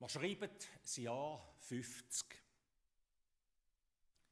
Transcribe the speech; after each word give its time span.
Wir 0.00 0.08
schreiben 0.08 0.48
das 0.80 0.96
Jahr 0.96 1.46
50. 1.58 2.26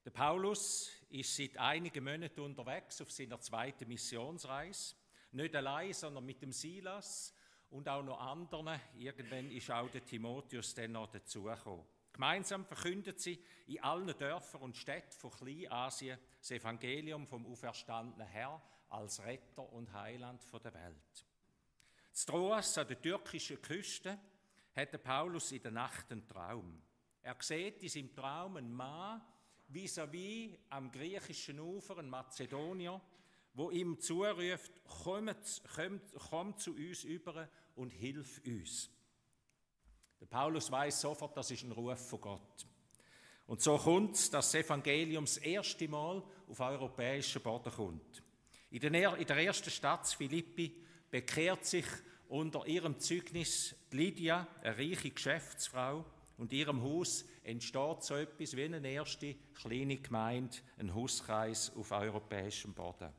Der 0.02 0.10
Paulus 0.10 0.90
ist 1.10 1.36
seit 1.36 1.58
einigen 1.58 2.04
Monaten 2.04 2.40
unterwegs 2.40 3.02
auf 3.02 3.12
seiner 3.12 3.38
zweiten 3.38 3.86
Missionsreise. 3.86 4.94
Nicht 5.32 5.54
allein, 5.54 5.92
sondern 5.92 6.24
mit 6.24 6.40
dem 6.40 6.52
Silas 6.52 7.34
und 7.68 7.86
auch 7.86 8.02
noch 8.02 8.18
anderen. 8.18 8.80
Irgendwann 8.96 9.50
ist 9.50 9.70
auch 9.70 9.90
der 9.90 10.06
Timotheus 10.06 10.74
dann 10.74 10.92
noch 10.92 11.08
dazugekommen. 11.10 11.84
Gemeinsam 12.14 12.64
verkündet 12.64 13.20
sie 13.20 13.38
in 13.66 13.82
allen 13.82 14.16
Dörfern 14.16 14.62
und 14.62 14.74
Städten 14.74 15.12
von 15.12 15.32
Kleinasien 15.32 16.18
das 16.38 16.50
Evangelium 16.50 17.26
vom 17.26 17.44
auferstandenen 17.44 18.26
Herr 18.26 18.62
als 18.88 19.22
Retter 19.22 19.70
und 19.70 19.92
Heiland 19.92 20.42
der 20.50 20.72
Welt. 20.72 21.26
Stroas 22.14 22.78
an 22.78 22.88
der 22.88 23.02
türkischen 23.02 23.60
Küste 23.60 24.18
hat 24.78 25.02
Paulus 25.02 25.50
in 25.52 25.62
der 25.62 25.72
Nacht 25.72 26.12
einen 26.12 26.26
Traum. 26.26 26.80
Er 27.22 27.36
sieht 27.40 27.82
in 27.82 27.88
seinem 27.88 28.14
Traum 28.14 28.56
einen 28.56 28.72
Mann 28.72 29.20
vis-à-vis 29.68 30.50
-vis 30.50 30.58
am 30.70 30.90
griechischen 30.90 31.58
Ufer, 31.58 31.98
ein 31.98 32.08
Mazedonier, 32.08 33.00
wo 33.54 33.70
ihm 33.70 33.98
zuruft, 33.98 34.70
komm, 35.02 35.30
komm, 35.74 36.00
komm 36.30 36.56
zu 36.56 36.74
uns 36.74 37.04
über 37.04 37.48
und 37.74 37.90
hilf 37.90 38.40
uns. 38.46 38.90
Der 40.20 40.26
Paulus 40.26 40.70
weiß 40.70 41.00
sofort, 41.00 41.36
das 41.36 41.50
ist 41.50 41.64
ein 41.64 41.72
Ruf 41.72 42.08
von 42.08 42.20
Gott. 42.20 42.66
Und 43.46 43.60
so 43.60 43.76
kommt 43.78 44.14
es, 44.14 44.30
dass 44.30 44.52
das 44.52 44.64
Evangelium 44.64 45.24
das 45.24 45.38
erste 45.38 45.88
Mal 45.88 46.22
auf 46.48 46.60
europäischen 46.60 47.42
Boden 47.42 47.72
kommt. 47.72 48.22
In 48.70 48.80
der 48.92 49.36
ersten 49.38 49.70
Stadt 49.70 50.06
Philippi 50.06 50.84
bekehrt 51.10 51.64
sich 51.64 51.86
unter 52.28 52.66
ihrem 52.66 52.98
Zeugnis 52.98 53.74
Lydia, 53.90 54.46
eine 54.62 54.76
reiche 54.76 55.10
Geschäftsfrau, 55.10 56.04
und 56.38 56.52
ihrem 56.52 56.82
Haus 56.82 57.24
entsteht 57.42 58.04
so 58.04 58.14
etwas 58.14 58.56
wie 58.56 58.64
eine 58.64 58.88
erste 58.88 59.34
kleine 59.54 59.96
Gemeinde, 59.96 60.58
ein 60.78 60.94
Hauskreis 60.94 61.72
auf 61.76 61.90
europäischem 61.90 62.72
Boden. 62.74 63.12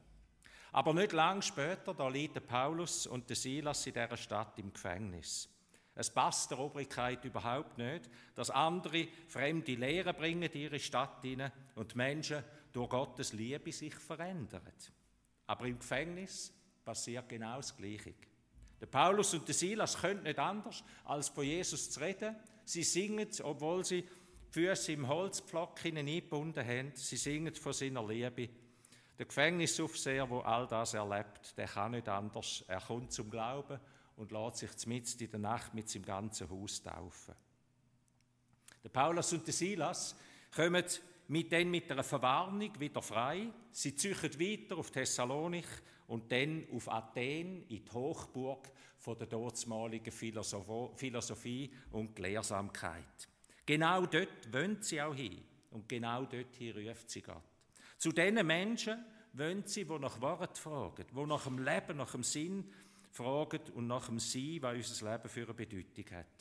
Aber 0.72 0.94
nicht 0.94 1.12
lang 1.12 1.42
später, 1.42 1.94
da 1.94 2.08
liegen 2.08 2.46
Paulus 2.46 3.08
und 3.08 3.28
der 3.28 3.36
Silas 3.36 3.86
in 3.86 3.94
dieser 3.94 4.16
Stadt 4.16 4.58
im 4.60 4.72
Gefängnis. 4.72 5.50
Es 5.96 6.10
passt 6.10 6.52
der 6.52 6.60
Obrigkeit 6.60 7.26
überhaupt 7.26 7.78
nicht, 7.78 8.10
dass 8.36 8.52
andere 8.52 9.08
fremde 9.28 9.76
Lehren 9.76 10.16
bringen 10.16 10.44
in 10.44 10.62
ihre 10.62 10.80
Stadt 10.80 11.22
hinein 11.22 11.52
und 11.76 11.92
die 11.92 11.98
Menschen 11.98 12.44
durch 12.72 12.90
Gottes 12.90 13.34
Liebe 13.34 13.72
sich 13.74 13.96
verändern. 13.96 14.62
Aber 15.48 15.66
im 15.66 15.80
Gefängnis 15.80 16.54
passiert 16.86 17.28
genau 17.28 17.58
das 17.58 17.76
Gleiche. 17.76 18.14
Der 18.82 18.88
Paulus 18.88 19.34
und 19.34 19.48
der 19.48 19.56
Silas 19.56 19.98
können 19.98 20.24
nicht 20.24 20.40
anders, 20.40 20.84
als 21.06 21.30
von 21.30 21.44
Jesus 21.44 21.90
zu 21.90 22.00
reden. 22.00 22.36
Sie 22.66 22.84
singen, 22.84 23.28
obwohl 23.44 23.84
sie 23.84 24.08
Füße 24.52 24.94
im 24.94 25.08
Holzpflock 25.08 25.86
eingebunden 25.86 26.66
haben, 26.66 26.92
sie 26.96 27.18
singen 27.18 27.54
von 27.54 27.74
seiner 27.74 28.08
Liebe. 28.08 28.50
Der 29.18 29.26
Gefängnisaufseher, 29.26 30.26
der 30.26 30.46
all 30.46 30.66
das 30.68 30.94
erlebt, 30.94 31.58
der 31.58 31.68
kann 31.68 31.92
nicht 31.92 32.08
anders. 32.08 32.64
Er 32.68 32.80
kommt 32.80 33.12
zum 33.12 33.30
Glauben 33.30 33.80
und 34.16 34.32
lässt 34.32 34.58
sich 34.58 34.88
mitten 34.88 35.24
in 35.24 35.32
der 35.32 35.40
Nacht 35.40 35.74
mit 35.74 35.90
seinem 35.90 36.06
ganzen 36.06 36.50
Haus 36.50 36.82
taufen. 36.82 37.36
Der 38.84 38.90
Paulus 38.90 39.34
und 39.34 39.46
der 39.46 39.54
Silas 39.54 40.16
kommen 40.56 40.86
mit, 41.30 41.52
dann 41.52 41.70
mit 41.70 41.92
einer 41.92 42.04
Verwarnung 42.04 42.78
wieder 42.80 43.02
frei. 43.02 43.48
Sie 43.72 43.96
ziehen 43.96 44.16
weiter 44.16 44.78
auf 44.78 44.92
Thessalonik 44.92 45.68
und 46.08 46.32
dann 46.32 46.66
auf 46.74 46.92
Athen 46.92 47.64
in 47.70 47.86
die 47.86 47.92
Hochburg 47.94 48.72
von 48.98 49.18
der 49.18 49.28
dortmaligen 49.28 50.12
Philosophie 50.12 51.72
und 51.92 52.16
Gelehrsamkeit. 52.16 53.30
Genau 53.66 54.06
dort 54.08 54.52
wollen 54.52 54.82
sie 54.82 55.02
auch 55.02 55.14
hin 55.14 55.44
und 55.72 55.88
genau 55.88 56.26
dort 56.26 56.60
ruft 56.76 57.10
sie 57.10 57.22
Gott. 57.22 57.44
Zu 57.98 58.12
diesen 58.12 58.48
Menschen 58.48 59.06
wollen 59.34 59.64
sie, 59.66 59.86
die 59.86 60.00
nach 60.00 60.20
Wort 60.20 60.58
fragen, 60.58 61.06
die 61.16 61.26
nach 61.26 61.44
dem 61.44 61.60
Leben, 61.60 61.98
nach 61.98 62.12
dem 62.12 62.24
Sinn 62.24 62.66
fragen 63.12 63.62
und 63.76 63.88
nach 63.88 64.08
dem 64.08 64.20
Sein, 64.20 64.58
was 64.62 64.90
unser 64.90 65.12
Leben 65.12 65.30
für 65.30 65.44
eine 65.44 65.54
Bedeutung 65.54 66.18
hat. 66.18 66.39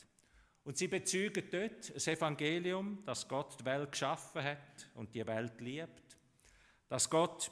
Und 0.69 0.77
sie 0.77 0.87
bezeugen 0.87 1.45
dort 1.49 1.95
das 1.95 2.05
Evangelium, 2.05 3.03
dass 3.03 3.27
Gott 3.27 3.59
die 3.59 3.65
Welt 3.65 3.91
geschaffen 3.91 4.43
hat 4.43 4.87
und 4.93 5.15
die 5.15 5.25
Welt 5.25 5.59
liebt, 5.61 6.15
dass 6.87 7.09
Gott 7.09 7.49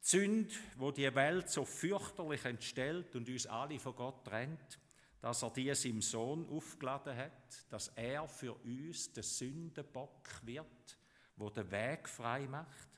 die 0.00 0.06
Sünde, 0.06 0.54
wo 0.76 0.92
die 0.92 1.12
Welt 1.12 1.50
so 1.50 1.64
fürchterlich 1.64 2.44
entstellt 2.44 3.16
und 3.16 3.28
uns 3.28 3.48
alle 3.48 3.80
von 3.80 3.96
Gott 3.96 4.24
trennt, 4.24 4.78
dass 5.20 5.42
er 5.42 5.50
die 5.50 5.74
seinem 5.74 6.02
Sohn 6.02 6.48
aufgeladen 6.48 7.16
hat, 7.16 7.66
dass 7.68 7.88
er 7.96 8.28
für 8.28 8.54
uns 8.54 9.12
der 9.12 9.24
Sündenbock 9.24 10.28
wird, 10.44 10.98
wo 11.34 11.50
den 11.50 11.68
Weg 11.68 12.08
frei 12.08 12.46
macht 12.46 12.90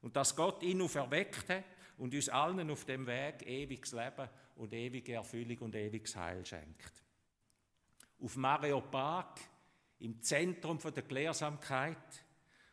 und 0.00 0.16
dass 0.16 0.34
Gott 0.34 0.62
ihn 0.62 0.80
auferweckt 0.80 1.50
hat 1.50 1.64
und 1.98 2.14
uns 2.14 2.30
allen 2.30 2.70
auf 2.70 2.86
dem 2.86 3.06
Weg 3.06 3.46
ewiges 3.46 3.92
Leben 3.92 4.30
und 4.56 4.72
ewige 4.72 5.12
Erfüllung 5.12 5.58
und 5.58 5.74
ewiges 5.74 6.16
Heil 6.16 6.46
schenkt. 6.46 7.01
Auf 8.22 8.36
Mareopag, 8.36 9.40
im 9.98 10.22
Zentrum 10.22 10.78
der 10.78 11.02
Gelehrsamkeit, 11.02 12.24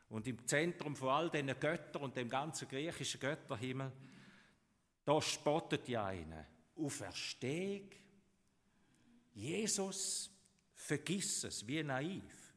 und 0.10 0.28
im 0.28 0.46
Zentrum 0.48 0.96
von 0.96 1.10
all 1.10 1.30
diesen 1.30 1.60
Göttern 1.60 2.02
und 2.02 2.18
dem 2.18 2.30
ganzen 2.30 2.68
griechischen 2.68 3.20
Götterhimmel, 3.20 3.92
da 5.06 5.22
spottet 5.22 5.88
die 5.88 5.98
eine. 5.98 6.48
Auferstehung, 6.76 7.90
Jesus, 9.34 10.32
vergiss 10.74 11.44
es, 11.44 11.68
wie 11.68 11.84
naiv. 11.84 12.54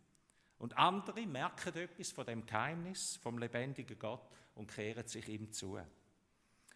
Und 0.58 0.76
andere 0.76 1.26
merken 1.26 1.76
etwas 1.76 2.12
von 2.12 2.24
dem 2.24 2.46
Geheimnis 2.46 3.16
vom 3.16 3.38
lebendigen 3.38 3.98
Gott 3.98 4.26
und 4.54 4.70
kehren 4.70 5.06
sich 5.06 5.28
ihm 5.28 5.52
zu. 5.52 5.78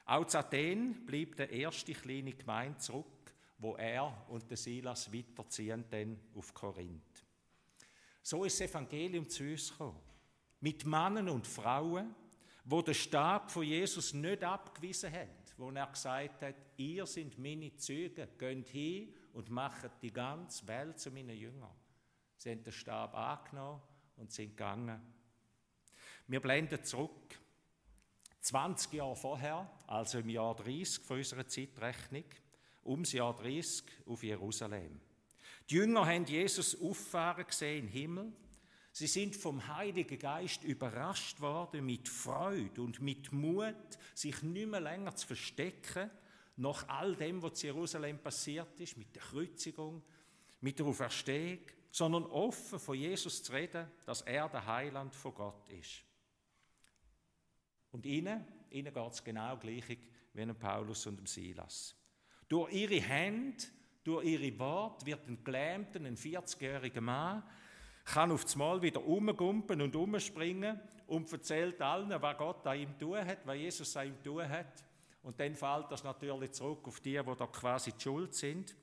Auch 0.04 0.26
zu 0.26 0.38
Athen 0.38 1.06
blieb 1.06 1.36
der 1.36 1.50
erste 1.50 1.92
kleine 1.92 2.32
Gemeinde 2.32 2.78
zurück, 2.78 3.06
wo 3.58 3.76
er 3.76 4.26
und 4.28 4.48
der 4.50 4.56
Silas 4.56 5.12
weiterziehen 5.12 5.84
dann 5.88 6.18
auf 6.34 6.52
Korinth. 6.52 7.24
So 8.22 8.44
ist 8.44 8.60
das 8.60 8.70
Evangelium 8.70 9.28
zu 9.28 9.44
uns 9.44 9.70
gekommen 9.70 10.00
mit 10.60 10.84
Männern 10.84 11.28
und 11.28 11.46
Frauen, 11.46 12.14
wo 12.64 12.82
der 12.82 12.94
Stab 12.94 13.50
von 13.50 13.62
Jesus 13.62 14.12
nicht 14.12 14.42
abgewiesen 14.42 15.12
hat, 15.12 15.54
wo 15.56 15.70
er 15.70 15.86
gesagt 15.86 16.42
hat, 16.42 16.56
ihr 16.76 17.06
sind 17.06 17.38
meine 17.38 17.76
Züge, 17.76 18.28
geht 18.38 18.68
hin 18.68 19.14
und 19.32 19.50
macht 19.50 19.90
die 20.02 20.12
ganze 20.12 20.66
Welt 20.66 20.98
zu 20.98 21.10
meinen 21.10 21.36
Jüngern. 21.36 21.74
Sie 22.36 22.50
haben 22.50 22.62
den 22.62 22.72
Stab 22.72 23.14
angenommen 23.14 23.80
und 24.16 24.32
sind 24.32 24.50
gegangen. 24.50 25.00
Wir 26.26 26.40
blenden 26.40 26.82
zurück. 26.82 27.38
20 28.40 28.92
Jahre 28.92 29.16
vorher, 29.16 29.70
also 29.86 30.18
im 30.18 30.28
Jahr 30.28 30.54
30 30.54 31.04
von 31.04 31.18
unserer 31.18 31.46
Zeitrechnung, 31.46 32.24
ums 32.86 33.12
Jahr 33.12 33.36
30 33.36 33.84
auf 34.06 34.22
Jerusalem. 34.22 35.00
Die 35.68 35.74
Jünger 35.74 36.06
haben 36.06 36.24
Jesus 36.24 36.80
auffahren 36.80 37.46
gesehen 37.46 37.86
im 37.86 37.88
Himmel 37.88 38.32
Sie 38.98 39.08
sind 39.08 39.36
vom 39.36 39.66
Heiligen 39.66 40.18
Geist 40.18 40.64
überrascht 40.64 41.42
worden 41.42 41.84
mit 41.84 42.08
Freude 42.08 42.80
und 42.80 43.02
mit 43.02 43.30
Mut, 43.30 43.76
sich 44.14 44.40
nicht 44.40 44.70
mehr 44.70 44.80
länger 44.80 45.14
zu 45.14 45.26
verstecken, 45.26 46.10
nach 46.56 46.88
all 46.88 47.14
dem, 47.14 47.42
was 47.42 47.62
in 47.62 47.74
Jerusalem 47.74 48.18
passiert 48.18 48.80
ist, 48.80 48.96
mit 48.96 49.14
der 49.14 49.20
Kreuzigung, 49.20 50.02
mit 50.62 50.78
der 50.78 50.86
Auferstehung, 50.86 51.58
sondern 51.90 52.24
offen 52.24 52.78
von 52.78 52.96
Jesus 52.96 53.42
zu 53.42 53.52
reden, 53.52 53.86
dass 54.06 54.22
er 54.22 54.48
der 54.48 54.64
Heiland 54.64 55.14
von 55.14 55.34
Gott 55.34 55.68
ist. 55.68 56.02
Und 57.92 58.06
ihnen, 58.06 58.46
ihnen 58.70 58.94
geht 58.94 59.12
es 59.12 59.22
genau 59.22 59.58
gleich 59.58 59.98
wie 60.32 60.52
Paulus 60.54 61.06
und 61.06 61.28
Silas. 61.28 61.94
Durch 62.48 62.72
ihre 62.72 63.00
Hände, 63.00 63.64
durch 64.04 64.24
ihre 64.24 64.58
Worte 64.58 65.06
wird 65.06 65.26
ein 65.26 65.42
gelähmter, 65.42 66.00
ein 66.00 66.16
40-jähriger 66.16 67.00
Mann 67.00 67.42
kann 68.04 68.30
auf 68.30 68.44
das 68.44 68.54
Mal 68.54 68.80
wieder 68.80 69.04
umgumpen 69.04 69.82
und 69.82 69.96
umspringen 69.96 70.80
und 71.08 71.30
erzählt 71.32 71.82
allen, 71.82 72.10
was 72.22 72.38
Gott 72.38 72.66
an 72.66 72.78
ihm 72.78 72.98
tun 72.98 73.18
hat, 73.18 73.44
was 73.44 73.56
Jesus 73.56 73.96
an 73.96 74.08
ihm 74.08 74.22
tun 74.22 74.48
hat. 74.48 74.84
Und 75.22 75.40
dann 75.40 75.56
fällt 75.56 75.90
das 75.90 76.04
natürlich 76.04 76.52
zurück 76.52 76.86
auf 76.86 77.00
die, 77.00 77.18
die 77.18 77.36
da 77.36 77.46
quasi 77.48 77.92
die 77.92 78.00
Schuld 78.00 78.32
sind. 78.34 78.76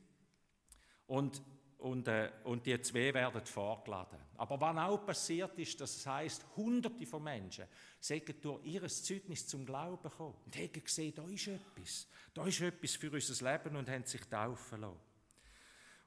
Und, 1.08 1.42
und, 1.84 2.08
äh, 2.08 2.32
und 2.46 2.66
die 2.66 2.80
zwei 2.82 3.14
werden 3.14 3.46
vorgeladen. 3.46 4.18
Aber 4.38 4.60
was 4.60 4.78
auch 4.78 5.06
passiert 5.06 5.60
ist, 5.60 5.80
dass 5.82 5.98
es 5.98 6.08
heißt, 6.08 6.46
Hunderte 6.56 7.06
von 7.06 7.22
Menschen 7.22 7.66
sind 8.00 8.44
durch 8.44 8.64
ihr 8.66 8.88
Zeugnis 8.88 9.46
zum 9.46 9.66
Glauben 9.66 10.02
gekommen 10.02 10.36
und 10.46 10.56
haben 10.56 10.72
gesehen, 10.72 11.14
da 11.14 11.28
ist 11.28 11.48
etwas. 11.48 12.08
Da 12.34 12.46
ist 12.46 12.62
etwas 12.62 12.96
für 12.96 13.12
unser 13.12 13.52
Leben 13.52 13.76
und 13.76 13.90
haben 13.90 14.06
sich 14.06 14.22
taufen 14.22 14.80
lassen. 14.80 15.00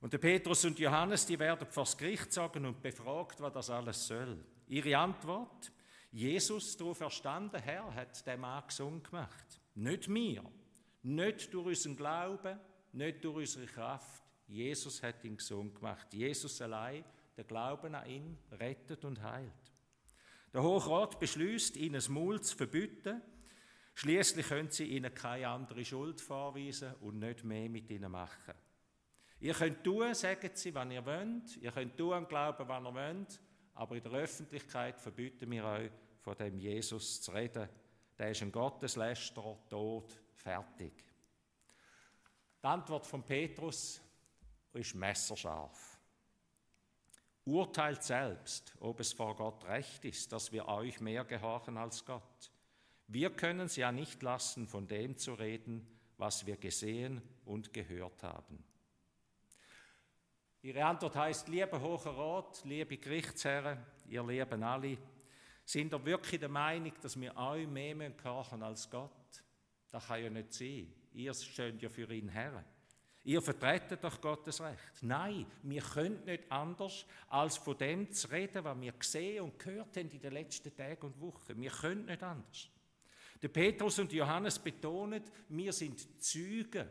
Und 0.00 0.12
der 0.12 0.18
Petrus 0.18 0.64
und 0.64 0.78
Johannes, 0.78 1.26
die 1.26 1.38
werden 1.38 1.66
vor 1.68 1.84
das 1.84 1.96
Gericht 1.96 2.32
sagen 2.32 2.64
und 2.64 2.82
befragt, 2.82 3.40
was 3.40 3.52
das 3.52 3.70
alles 3.70 4.06
soll. 4.06 4.42
Ihre 4.68 4.96
Antwort, 4.96 5.70
Jesus, 6.10 6.74
der 6.78 6.94
verstanden 6.94 7.60
Herr, 7.60 7.94
hat 7.94 8.26
den 8.26 8.40
Mann 8.40 8.64
gesund 8.66 9.04
gemacht. 9.04 9.60
Nicht 9.74 10.08
mir, 10.08 10.42
nicht 11.02 11.52
durch 11.52 11.66
unseren 11.66 11.96
Glauben, 11.96 12.58
nicht 12.92 13.22
durch 13.22 13.36
unsere 13.36 13.66
Kraft. 13.66 14.25
Jesus 14.46 15.02
hat 15.02 15.24
ihn 15.24 15.36
gesund 15.36 15.74
gemacht. 15.74 16.12
Jesus 16.12 16.60
allein, 16.62 17.04
der 17.36 17.44
Glauben 17.44 17.94
an 17.94 18.08
ihn 18.08 18.38
rettet 18.52 19.04
und 19.04 19.22
heilt. 19.22 19.52
Der 20.52 20.62
Hochrat 20.62 21.18
beschließt, 21.18 21.76
ihnen 21.76 21.94
das 21.94 22.08
Maul 22.08 22.40
zu 22.40 22.56
verbieten. 22.56 23.20
Schließlich 23.94 24.48
können 24.48 24.70
sie 24.70 24.84
ihnen 24.84 25.12
keine 25.12 25.48
andere 25.48 25.84
Schuld 25.84 26.20
vorweisen 26.20 26.94
und 27.00 27.18
nicht 27.18 27.44
mehr 27.44 27.68
mit 27.68 27.90
ihnen 27.90 28.10
machen. 28.10 28.54
Ihr 29.40 29.54
könnt 29.54 29.84
tun, 29.84 30.14
sagen 30.14 30.50
sie, 30.54 30.74
wann 30.74 30.90
ihr 30.90 31.04
wollt. 31.04 31.56
Ihr 31.58 31.72
könnt 31.72 31.96
tun 31.96 32.14
und 32.14 32.28
glauben, 32.28 32.66
wann 32.68 32.86
ihr 32.86 32.94
wollt. 32.94 33.40
Aber 33.74 33.96
in 33.96 34.02
der 34.02 34.12
Öffentlichkeit 34.12 34.98
verbieten 35.00 35.50
wir 35.50 35.64
euch, 35.64 35.90
von 36.20 36.34
dem 36.36 36.58
Jesus 36.58 37.20
zu 37.20 37.32
reden. 37.32 37.68
Der 38.18 38.30
ist 38.30 38.40
ein 38.40 38.50
Gotteslästerer, 38.50 39.58
tot, 39.68 40.18
fertig. 40.34 41.04
Die 42.62 42.66
Antwort 42.66 43.06
von 43.06 43.22
Petrus 43.22 44.00
ist 44.76 44.94
messerscharf. 44.94 45.98
Urteilt 47.44 48.02
selbst, 48.02 48.74
ob 48.80 49.00
es 49.00 49.12
vor 49.12 49.36
Gott 49.36 49.64
recht 49.64 50.04
ist, 50.04 50.32
dass 50.32 50.50
wir 50.52 50.66
euch 50.68 51.00
mehr 51.00 51.24
gehorchen 51.24 51.76
als 51.76 52.04
Gott. 52.04 52.50
Wir 53.08 53.30
können 53.30 53.66
es 53.66 53.76
ja 53.76 53.92
nicht 53.92 54.22
lassen, 54.22 54.66
von 54.66 54.88
dem 54.88 55.16
zu 55.16 55.34
reden, 55.34 55.86
was 56.18 56.44
wir 56.46 56.56
gesehen 56.56 57.22
und 57.44 57.72
gehört 57.72 58.22
haben. 58.22 58.64
Ihre 60.62 60.84
Antwort 60.84 61.14
heißt, 61.14 61.46
lieber 61.46 61.80
Hoher 61.80 62.06
Rat, 62.06 62.64
liebe 62.64 62.96
Gerichtsherren, 62.98 63.78
ihr 64.08 64.24
Lieben 64.24 64.64
alle, 64.64 64.98
sind 65.64 65.92
ihr 65.92 66.04
wirklich 66.04 66.40
der 66.40 66.48
Meinung, 66.48 66.92
dass 67.00 67.20
wir 67.20 67.36
euch 67.36 67.68
mehr 67.68 68.10
gehorchen 68.10 68.62
als 68.64 68.90
Gott? 68.90 69.44
Das 69.88 70.08
kann 70.08 70.22
ja 70.22 70.30
nicht 70.30 70.52
sein. 70.52 70.92
Ihr 71.12 71.32
steht 71.34 71.80
ja 71.80 71.88
für 71.88 72.12
ihn 72.12 72.28
her. 72.28 72.64
Ihr 73.26 73.42
vertretet 73.42 74.04
doch 74.04 74.20
Gottes 74.20 74.60
Recht. 74.60 75.02
Nein, 75.02 75.46
wir 75.64 75.82
können 75.82 76.24
nicht 76.24 76.44
anders, 76.48 77.04
als 77.28 77.56
von 77.56 77.76
dem 77.76 78.08
zu 78.12 78.30
reden, 78.30 78.62
was 78.62 78.80
wir 78.80 78.92
gesehen 78.92 79.42
und 79.42 79.58
gehört 79.58 79.96
haben 79.96 80.08
in 80.10 80.20
den 80.20 80.32
letzten 80.32 80.72
Tagen 80.76 81.06
und 81.06 81.20
Wochen. 81.20 81.60
Wir 81.60 81.72
können 81.72 82.04
nicht 82.04 82.22
anders. 82.22 82.68
Der 83.42 83.48
Petrus 83.48 83.98
und 83.98 84.12
Johannes 84.12 84.60
betonen, 84.60 85.24
wir 85.48 85.72
sind 85.72 86.22
Zeugen. 86.22 86.86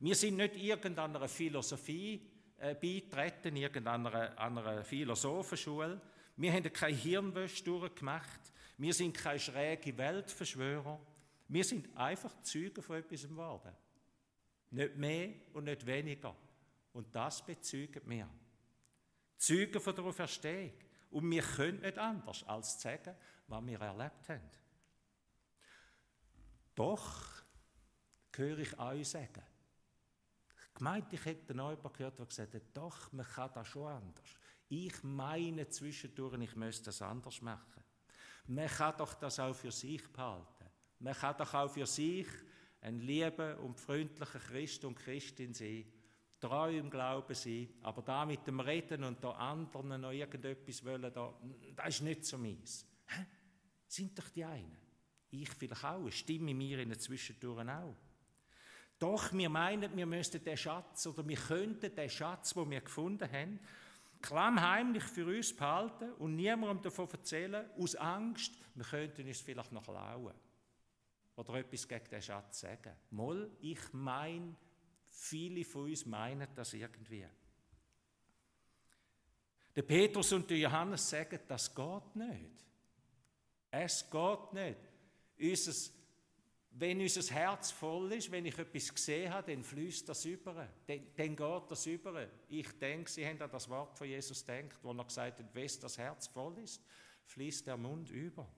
Wir 0.00 0.14
sind 0.14 0.36
nicht 0.36 0.56
irgendeiner 0.56 1.26
Philosophie 1.26 2.30
äh, 2.58 2.74
beitreten, 2.74 3.56
irgendeiner 3.56 4.38
einer 4.38 4.84
Philosophenschule. 4.84 6.02
Wir 6.36 6.52
haben 6.52 6.70
keine 6.70 6.94
Hirnwäsche 6.94 7.64
durchgemacht. 7.64 8.52
Wir 8.76 8.92
sind 8.92 9.16
keine 9.16 9.40
schräge 9.40 9.96
Weltverschwörer. 9.96 11.00
Wir 11.48 11.64
sind 11.64 11.96
einfach 11.96 12.42
Zeugen 12.42 12.82
von 12.82 12.96
etwas 12.96 13.22
geworden. 13.22 13.72
Nicht 14.70 14.96
mehr 14.96 15.30
und 15.52 15.64
nicht 15.64 15.84
weniger. 15.86 16.34
Und 16.92 17.14
das 17.14 17.44
bezeugen 17.44 18.02
wir. 18.06 18.28
Zeugen 19.36 19.80
von 19.80 19.94
der 19.94 20.04
Auferstehung. 20.04 20.72
Und 21.10 21.30
wir 21.30 21.42
können 21.42 21.80
nicht 21.80 21.96
anders, 21.96 22.44
als 22.44 22.76
zu 22.76 22.82
sagen, 22.82 23.14
was 23.46 23.66
wir 23.66 23.80
erlebt 23.80 24.28
haben. 24.28 24.50
Doch 26.74 27.42
höre 28.36 28.58
ich 28.58 28.78
euch 28.78 29.08
sagen. 29.08 29.42
Ich 30.74 30.80
meinte, 30.80 31.16
ich 31.16 31.24
hätte 31.24 31.54
noch 31.54 31.70
jemanden 31.70 31.92
gehört, 31.92 32.18
der 32.18 32.26
gesagt 32.26 32.54
hat, 32.54 32.62
doch, 32.74 33.12
man 33.12 33.26
kann 33.26 33.50
das 33.52 33.66
schon 33.66 33.88
anders. 33.88 34.38
Ich 34.68 35.02
meine 35.02 35.68
zwischendurch, 35.68 36.40
ich 36.40 36.54
müsste 36.54 36.86
das 36.86 37.02
anders 37.02 37.40
machen. 37.40 37.82
Man 38.46 38.68
kann 38.68 38.96
doch 38.96 39.14
das 39.14 39.40
auch 39.40 39.54
für 39.54 39.72
sich 39.72 40.06
behalten. 40.12 40.66
Man 41.00 41.14
kann 41.14 41.36
doch 41.36 41.52
auch 41.52 41.68
für 41.68 41.86
sich 41.86 42.28
ein 42.80 43.00
lieber 43.00 43.58
und 43.60 43.78
freundlicher 43.78 44.38
Christ 44.38 44.84
und 44.84 44.96
Christin 44.96 45.52
sein, 45.54 45.84
treu 46.40 46.78
im 46.78 46.90
Glauben 46.90 47.34
sein, 47.34 47.68
aber 47.82 48.02
da 48.02 48.24
mit 48.24 48.46
dem 48.46 48.60
Reden 48.60 49.04
und 49.04 49.22
da 49.22 49.30
anderen 49.32 50.00
noch 50.00 50.12
irgendetwas 50.12 50.84
wollen, 50.84 51.12
da, 51.12 51.34
das 51.74 51.88
ist 51.88 52.02
nicht 52.02 52.24
so 52.24 52.38
meins. 52.38 52.86
Hä? 53.06 53.24
Sind 53.86 54.16
doch 54.18 54.28
die 54.28 54.44
einen. 54.44 54.76
Ich 55.30 55.50
vielleicht 55.50 55.84
auch, 55.84 56.00
eine 56.00 56.12
Stimme 56.12 56.54
mir 56.54 56.78
in 56.78 56.90
den 56.90 56.98
Zwischentüren 56.98 57.68
auch. 57.68 57.96
Doch 58.98 59.32
wir 59.32 59.48
meinen, 59.48 59.96
wir 59.96 60.06
müssten 60.06 60.42
den 60.42 60.56
Schatz 60.56 61.06
oder 61.06 61.26
wir 61.26 61.36
könnten 61.36 61.94
den 61.94 62.10
Schatz, 62.10 62.54
den 62.54 62.70
wir 62.70 62.80
gefunden 62.80 63.30
haben, 63.30 63.60
klammheimlich 64.20 65.04
für 65.04 65.26
uns 65.26 65.54
behalten 65.54 66.12
und 66.14 66.36
niemandem 66.36 66.82
davon 66.82 67.08
erzählen, 67.10 67.70
aus 67.78 67.94
Angst, 67.94 68.52
wir 68.74 68.84
könnten 68.84 69.26
uns 69.26 69.40
vielleicht 69.40 69.72
noch 69.72 69.84
klauen 69.84 70.34
oder 71.38 71.54
etwas 71.54 71.86
gegen 71.86 72.10
den 72.10 72.20
Schatz 72.20 72.60
sagen. 72.60 72.92
Moll, 73.10 73.56
ich 73.60 73.92
meine, 73.92 74.56
viele 75.08 75.64
von 75.64 75.84
uns 75.84 76.04
meinen 76.04 76.48
das 76.54 76.74
irgendwie. 76.74 77.24
Der 79.76 79.82
Petrus 79.82 80.32
und 80.32 80.50
der 80.50 80.58
Johannes 80.58 81.08
sagen, 81.08 81.38
das 81.46 81.72
geht 81.72 82.16
nicht. 82.16 82.64
Es 83.70 84.10
geht 84.10 84.52
nicht. 84.52 84.78
Unser, 85.38 85.92
wenn 86.72 87.00
unser 87.00 87.32
Herz 87.32 87.70
voll 87.70 88.12
ist, 88.14 88.32
wenn 88.32 88.46
ich 88.46 88.58
etwas 88.58 88.92
gesehen 88.92 89.32
habe, 89.32 89.52
dann 89.52 89.62
fließt 89.62 90.08
das 90.08 90.24
über. 90.24 90.68
Dann, 90.88 91.06
dann 91.14 91.36
geht 91.36 91.70
das 91.70 91.86
über. 91.86 92.26
Ich 92.48 92.76
denke, 92.80 93.08
Sie 93.08 93.24
haben 93.24 93.40
an 93.40 93.50
das 93.50 93.68
Wort 93.68 93.96
von 93.96 94.08
Jesus 94.08 94.44
gedacht, 94.44 94.80
wo 94.82 94.90
er 94.92 95.04
gesagt 95.04 95.38
hat, 95.38 95.54
wenn 95.54 95.70
das 95.80 95.98
Herz 95.98 96.26
voll 96.26 96.58
ist, 96.58 96.82
fließt 97.26 97.68
der 97.68 97.76
Mund 97.76 98.10
über. 98.10 98.50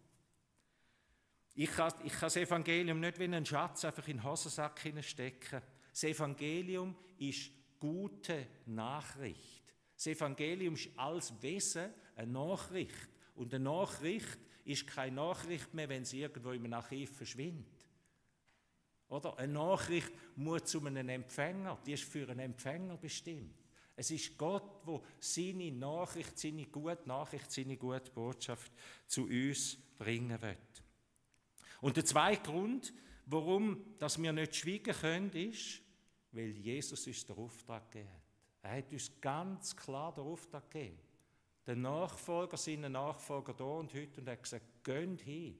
Ich 1.62 1.72
kann, 1.72 1.92
ich 2.04 2.12
kann 2.12 2.20
das 2.22 2.36
Evangelium 2.36 3.00
nicht 3.00 3.18
wie 3.18 3.24
einen 3.24 3.44
Schatz 3.44 3.84
einfach 3.84 4.08
in 4.08 4.16
den 4.16 4.24
Hosensack 4.24 4.80
hineinstecken. 4.80 5.60
Das 5.90 6.04
Evangelium 6.04 6.96
ist 7.18 7.50
gute 7.78 8.46
Nachricht. 8.64 9.62
Das 9.94 10.06
Evangelium 10.06 10.72
ist 10.72 10.88
als 10.96 11.34
Wesen 11.42 11.92
eine 12.16 12.32
Nachricht. 12.32 13.10
Und 13.34 13.52
eine 13.52 13.64
Nachricht 13.64 14.38
ist 14.64 14.86
keine 14.86 15.16
Nachricht 15.16 15.74
mehr, 15.74 15.86
wenn 15.90 16.06
sie 16.06 16.22
irgendwo 16.22 16.52
im 16.52 16.72
Archiv 16.72 17.14
verschwindet. 17.14 17.86
Oder? 19.10 19.38
Eine 19.38 19.52
Nachricht 19.52 20.12
muss 20.36 20.64
zu 20.64 20.82
einem 20.82 21.10
Empfänger, 21.10 21.78
die 21.84 21.92
ist 21.92 22.04
für 22.04 22.26
einen 22.26 22.40
Empfänger 22.40 22.96
bestimmt. 22.96 23.54
Es 23.96 24.10
ist 24.10 24.38
Gott, 24.38 24.80
wo 24.86 25.04
seine 25.18 25.70
Nachricht, 25.72 26.38
seine 26.38 26.64
gute 26.64 27.06
Nachricht, 27.06 27.52
seine 27.52 27.76
gute 27.76 28.10
Botschaft 28.12 28.72
zu 29.06 29.24
uns 29.24 29.76
bringen 29.98 30.40
wird. 30.40 30.69
Und 31.80 31.96
der 31.96 32.04
zweite 32.04 32.50
Grund, 32.50 32.92
warum 33.26 33.96
dass 33.98 34.20
wir 34.20 34.32
nicht 34.32 34.56
schweigen 34.56 34.94
können, 34.94 35.32
ist, 35.32 35.80
weil 36.32 36.56
Jesus 36.56 37.06
uns 37.06 37.26
den 37.26 37.36
Auftrag 37.36 37.90
gegeben 37.90 38.12
hat. 38.12 38.20
Er 38.62 38.78
hat 38.78 38.92
uns 38.92 39.20
ganz 39.20 39.74
klar 39.74 40.12
den 40.14 40.24
Auftrag 40.24 40.70
gegeben. 40.70 40.98
Der 41.66 41.76
Nachfolger, 41.76 42.56
seine 42.56 42.90
Nachfolger 42.90 43.54
da 43.54 43.64
und 43.64 43.94
heute 43.94 44.20
und 44.20 44.26
er 44.26 44.32
hat 44.32 44.42
gesagt, 44.42 44.84
geht 44.84 45.20
hin 45.20 45.58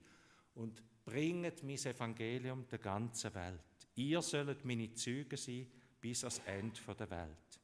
und 0.55 0.81
bringt 1.03 1.63
mein 1.63 1.75
Evangelium 1.75 2.67
der 2.67 2.79
ganzen 2.79 3.33
Welt. 3.33 3.59
Ihr 3.95 4.21
sollt 4.21 4.65
meine 4.65 4.93
Züge 4.93 5.37
sein 5.37 5.67
bis 5.99 6.23
ans 6.23 6.41
Ende 6.45 6.95
der 6.95 7.09
Welt. 7.09 7.59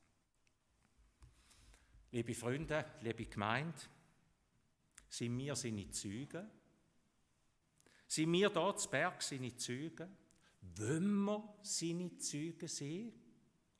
Liebe 2.12 2.34
Freunde, 2.34 2.86
liebe 3.02 3.26
Gemeinde, 3.26 3.78
sind 5.10 5.38
wir 5.38 5.56
seine 5.56 5.90
Züge? 5.90 6.50
Sind 8.08 8.32
wir 8.32 8.50
dort 8.50 8.80
zu 8.80 8.90
Berg 8.90 9.22
seine 9.22 9.56
Zeugen? 9.56 10.16
Wollen 10.78 11.26
wir 11.26 11.44
seine 11.62 12.18
Zeugen 12.18 12.68
sein? 12.68 13.12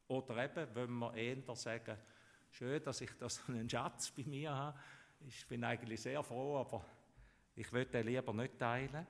Oder 0.08 0.44
eben, 0.46 0.76
wollen 0.76 1.00
wir 1.00 1.14
eher 1.14 1.56
sagen, 1.56 1.98
schön, 2.52 2.84
dass 2.84 3.02
ich 3.02 3.12
da 3.18 3.30
so 3.30 3.42
einen 3.48 3.70
Schatz 3.70 4.12
bei 4.12 4.24
mir 4.24 4.52
habe. 4.52 4.80
Ich 5.22 5.48
bin 5.48 5.64
eigentlich 5.64 6.02
sehr 6.02 6.24
froh, 6.24 6.58
aber 6.58 6.86
ich 7.56 7.72
würde 7.72 7.92
den 7.92 8.08
lieber 8.08 8.34
nicht 8.34 8.60
teilen. 8.60 9.08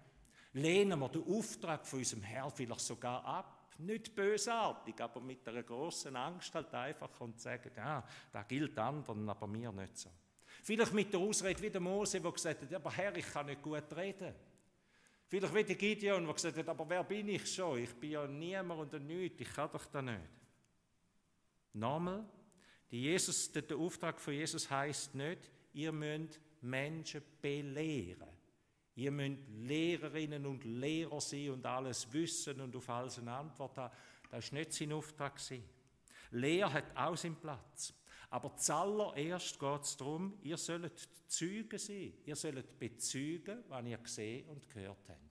Lehnen 0.53 0.99
wir 0.99 1.09
den 1.09 1.23
Auftrag 1.23 1.85
von 1.85 1.99
unserem 1.99 2.23
Herrn 2.23 2.51
vielleicht 2.51 2.81
sogar 2.81 3.23
ab? 3.25 3.75
Nicht 3.79 4.15
bösartig, 4.15 4.99
aber 5.01 5.21
mit 5.21 5.47
einer 5.47 5.61
großen 5.61 6.15
Angst 6.15 6.53
halt 6.55 6.73
einfach 6.73 7.19
und 7.21 7.39
sagen, 7.39 7.71
ja, 7.75 8.03
das 8.31 8.47
gilt 8.47 8.77
anderen, 8.79 9.29
aber 9.29 9.45
mir 9.45 9.71
nicht 9.71 9.97
so. 9.97 10.09
Vielleicht 10.63 10.93
mit 10.93 11.13
der 11.13 11.19
Ausrede 11.19 11.61
wie 11.61 11.69
der 11.69 11.81
Mose, 11.81 12.19
der 12.19 12.31
gesagt 12.31 12.63
hat, 12.63 12.73
aber 12.73 12.91
Herr, 12.91 13.15
ich 13.15 13.27
kann 13.27 13.45
nicht 13.45 13.61
gut 13.61 13.95
reden. 13.95 14.33
Vielleicht 15.29 15.53
wie 15.53 15.63
der 15.63 15.75
Gideon, 15.75 16.25
der 16.25 16.33
gesagt 16.33 16.57
hat, 16.57 16.69
aber 16.69 16.89
wer 16.89 17.03
bin 17.03 17.27
ich 17.27 17.53
schon? 17.53 17.79
Ich 17.79 17.93
bin 17.93 18.11
ja 18.11 18.25
niemand 18.25 18.93
und 18.93 19.05
nichts, 19.05 19.41
ich 19.41 19.53
kann 19.53 19.69
doch 19.71 19.85
da 19.85 20.01
nicht. 20.01 20.21
Nochmal, 21.73 22.25
die 22.89 23.01
Jesus, 23.01 23.51
der 23.51 23.77
Auftrag 23.77 24.19
von 24.19 24.33
Jesus 24.33 24.69
heißt 24.69 25.15
nicht, 25.15 25.51
ihr 25.73 25.91
müsst 25.91 26.39
Menschen 26.61 27.21
belehren. 27.41 28.29
Ihr 28.95 29.11
müsst 29.11 29.41
Lehrerinnen 29.49 30.45
und 30.45 30.63
Lehrer 30.63 31.19
sein 31.19 31.51
und 31.51 31.65
alles 31.65 32.11
wissen 32.11 32.61
und 32.61 32.75
auf 32.75 32.89
alles 32.89 33.19
eine 33.19 33.33
Antwort 33.33 33.77
haben. 33.77 33.95
Das 34.31 34.51
war 34.51 34.59
nicht 34.59 34.73
sein 34.73 34.93
Auftrag. 34.93 35.39
Lehre 36.31 36.73
hat 36.73 36.95
auch 36.95 37.17
seinen 37.17 37.35
Platz. 37.35 37.93
Aber 38.29 38.55
zuallererst 38.57 39.59
geht 39.59 39.81
es 39.81 39.95
darum, 39.95 40.37
ihr 40.41 40.57
sollt 40.57 41.09
Zeugen 41.27 41.79
sein. 41.79 42.13
Ihr 42.25 42.35
sollt 42.35 42.77
bezeugen, 42.77 43.63
was 43.69 43.85
ihr 43.85 43.97
gesehen 43.97 44.49
und 44.49 44.69
gehört 44.69 45.09
habt. 45.09 45.21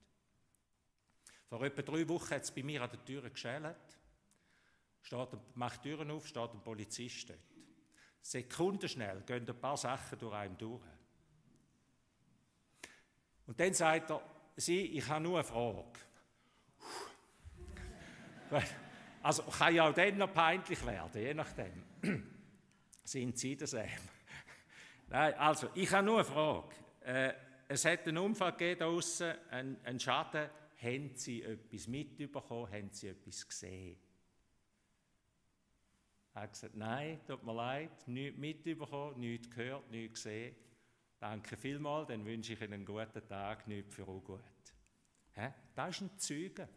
Vor 1.49 1.63
etwa 1.63 1.83
drei 1.83 2.09
Wochen 2.09 2.31
hat 2.31 2.43
es 2.43 2.51
bei 2.51 2.63
mir 2.63 2.83
an 2.83 2.91
der 2.91 3.05
Tür 3.05 3.29
geschält. 3.31 3.77
Steht, 5.03 5.29
macht 5.55 5.83
Türen 5.83 6.11
auf, 6.11 6.27
steht 6.27 6.51
ein 6.51 6.63
Polizist 6.63 7.31
dort. 7.31 7.39
Sekundenschnell 8.21 9.23
gehen 9.23 9.49
ein 9.49 9.61
paar 9.61 9.77
Sachen 9.77 10.19
durch 10.19 10.35
einen 10.35 10.59
durch. 10.59 10.83
Und 13.47 13.61
dann 13.61 13.73
sagt 13.73 14.11
er, 14.11 14.21
Sie, 14.57 14.81
ich 14.99 15.07
habe 15.07 15.23
nur 15.23 15.39
eine 15.39 15.45
Frage. 15.45 15.93
Also 19.23 19.43
kann 19.43 19.75
ja 19.75 19.89
auch 19.89 19.93
dann 19.93 20.19
noch 20.19 20.33
peinlich 20.33 20.87
werden, 20.87 21.21
je 21.21 21.35
nachdem. 21.35 21.83
Sind 23.07 23.39
Sie 23.39 23.57
das 23.57 23.73
eben? 23.73 23.87
Nein, 25.09 25.35
also 25.35 25.71
ich 25.75 25.93
habe 25.93 26.05
nur 26.05 26.17
eine 26.17 26.25
Frage. 26.25 26.75
Äh, 27.05 27.35
es 27.69 27.85
hat 27.85 28.07
einen 28.09 28.19
Unfall 28.19 28.51
gegeben 28.53 28.81
draussen, 28.81 29.33
einen, 29.49 29.77
einen 29.85 30.01
Schaden. 30.01 30.51
Haben 30.83 31.11
Sie 31.15 31.43
etwas 31.43 31.87
mitbekommen? 31.87 32.71
Haben 32.71 32.91
Sie 32.91 33.09
etwas 33.09 33.47
gesehen? 33.47 33.97
Er 36.35 36.43
hat 36.43 36.53
gesagt, 36.53 36.75
nein, 36.75 37.21
tut 37.27 37.45
mir 37.45 37.55
leid, 37.55 38.09
nichts 38.09 38.39
mitbekommen, 38.39 39.21
nichts 39.21 39.51
gehört, 39.51 39.89
nichts 39.91 40.23
gesehen. 40.23 40.57
Danke 41.19 41.57
vielmals, 41.57 42.09
dann 42.09 42.27
wünsche 42.27 42.55
ich 42.55 42.61
Ihnen 42.61 42.75
einen 42.75 42.85
guten 42.85 43.27
Tag, 43.27 43.67
nichts 43.69 43.95
für 43.95 44.05
ungut. 44.05 44.43
Das 45.75 45.95
ist 45.95 46.01
ein 46.03 46.19
Zeuge. 46.19 46.69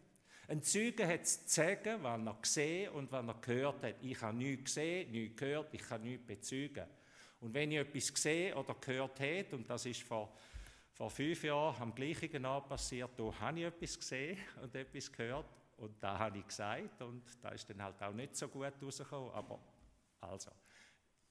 Ein 0.49 0.63
Zeuge 0.63 1.07
hat 1.07 1.27
zu 1.27 1.41
sagen, 1.45 2.01
was 2.01 2.25
er 2.25 2.37
gesehen 2.41 2.91
und 2.93 3.11
was 3.11 3.23
er 3.23 3.35
gehört 3.35 3.83
hat. 3.83 3.95
Ich 4.01 4.19
habe 4.19 4.35
nichts 4.35 4.63
gesehen, 4.63 5.11
nichts 5.11 5.37
gehört, 5.37 5.71
ich 5.75 5.81
kann 5.81 6.01
nichts 6.01 6.25
bezeugen. 6.25 6.87
Und 7.39 7.53
wenn 7.53 7.71
ich 7.71 7.77
etwas 7.77 8.11
gesehen 8.11 8.55
oder 8.55 8.73
gehört 8.73 9.19
habe, 9.19 9.45
und 9.51 9.69
das 9.69 9.85
ist 9.85 10.01
vor, 10.01 10.35
vor 10.91 11.11
fünf 11.11 11.43
Jahren 11.43 11.79
am 11.79 11.93
gleichen 11.93 12.43
Ort 12.47 12.67
passiert, 12.67 13.11
da 13.15 13.31
habe 13.39 13.59
ich 13.59 13.65
etwas 13.67 13.99
gesehen 13.99 14.39
und 14.59 14.73
etwas 14.73 15.11
gehört 15.11 15.45
und 15.77 16.03
da 16.03 16.17
habe 16.17 16.39
ich 16.39 16.47
gesagt 16.47 16.99
und 17.03 17.21
da 17.43 17.49
ist 17.49 17.69
dann 17.69 17.83
halt 17.83 18.01
auch 18.01 18.13
nicht 18.13 18.35
so 18.35 18.47
gut 18.47 18.73
rausgekommen, 18.81 19.31
aber 19.31 19.59
also. 20.19 20.49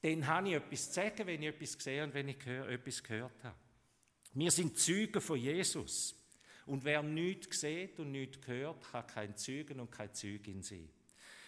Dann 0.01 0.25
habe 0.25 0.47
ich 0.47 0.55
etwas 0.55 0.87
zu 0.87 0.93
sagen, 0.93 1.27
wenn 1.27 1.43
ich 1.43 1.49
etwas 1.49 1.77
gesehen 1.77 2.05
und 2.05 2.13
wenn 2.13 2.29
ich 2.29 2.47
etwas 2.47 3.03
gehört 3.03 3.43
habe. 3.43 3.55
Wir 4.31 4.49
sind 4.49 4.77
Zeugen 4.79 5.19
von 5.19 5.37
Jesus. 5.37 6.15
Und 6.69 6.83
wer 6.83 7.01
nichts 7.01 7.61
sieht 7.61 7.99
und 7.99 8.11
nichts 8.11 8.45
hört, 8.45 8.91
kann 8.91 9.07
kein 9.07 9.35
Zeugen 9.35 9.79
und 9.79 9.91
keine 9.91 10.11
Zeugin 10.11 10.61
sein. 10.61 10.87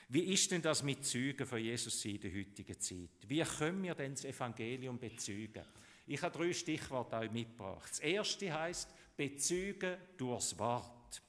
Wie 0.09 0.33
ist 0.33 0.49
denn 0.49 0.63
das 0.63 0.81
mit 0.81 1.05
Zeugen 1.05 1.45
von 1.45 1.59
Jesus 1.59 2.03
in 2.05 2.19
der 2.19 2.33
heutigen 2.33 2.79
Zeit? 2.79 3.09
Wie 3.27 3.43
können 3.43 3.83
wir 3.83 3.93
denn 3.93 4.15
das 4.15 4.25
Evangelium 4.25 4.97
bezeugen? 4.97 5.63
Ich 6.07 6.23
habe 6.23 6.35
drei 6.35 6.51
Stichworte 6.51 7.17
euch 7.17 7.31
mitgebracht. 7.31 7.91
Das 7.91 7.99
erste 7.99 8.51
heißt 8.51 8.89
bezeugen 9.15 9.95
durchs 10.17 10.57
Wort. 10.57 11.21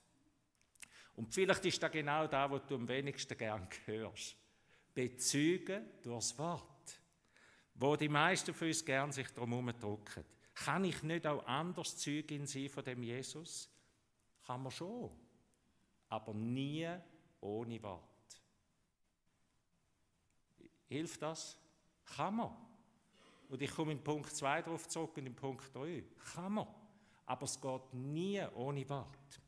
Und 1.14 1.34
vielleicht 1.34 1.66
ist 1.66 1.82
das 1.82 1.92
genau 1.92 2.26
da, 2.26 2.50
was 2.50 2.64
du 2.66 2.76
am 2.76 2.88
wenigsten 2.88 3.36
gern 3.36 3.68
hörst. 3.84 4.36
Bezeugen 4.94 5.84
durchs 6.02 6.38
Wort. 6.38 6.98
Wo 7.74 7.94
die 7.96 8.08
meisten 8.08 8.54
von 8.54 8.68
uns 8.68 8.82
gern 8.86 9.12
sich 9.12 9.28
darum 9.28 9.66
drücken. 9.78 10.24
Kann 10.54 10.86
ich 10.86 11.02
nicht 11.02 11.26
auch 11.26 11.44
anders 11.46 11.98
Zeugin 11.98 12.46
sein 12.46 12.70
von 12.70 12.84
dem 12.84 13.02
Jesus? 13.02 13.68
Kann 14.46 14.62
man 14.62 14.72
schon, 14.72 15.10
aber 16.08 16.34
nie 16.34 16.88
ohne 17.40 17.82
Wort. 17.82 18.02
Hilft 20.88 21.22
das? 21.22 21.58
Kann 22.04 22.36
man. 22.36 22.56
Und 23.48 23.62
ich 23.62 23.70
komme 23.70 23.92
in 23.92 24.02
Punkt 24.02 24.30
2 24.34 24.62
darauf 24.62 24.88
zurück 24.88 25.16
und 25.16 25.26
in 25.26 25.34
Punkt 25.34 25.74
3. 25.74 26.04
Kann 26.34 26.52
man. 26.52 26.66
Aber 27.26 27.44
es 27.44 27.60
geht 27.60 27.94
nie 27.94 28.42
ohne 28.54 28.88
Wort. 28.88 29.40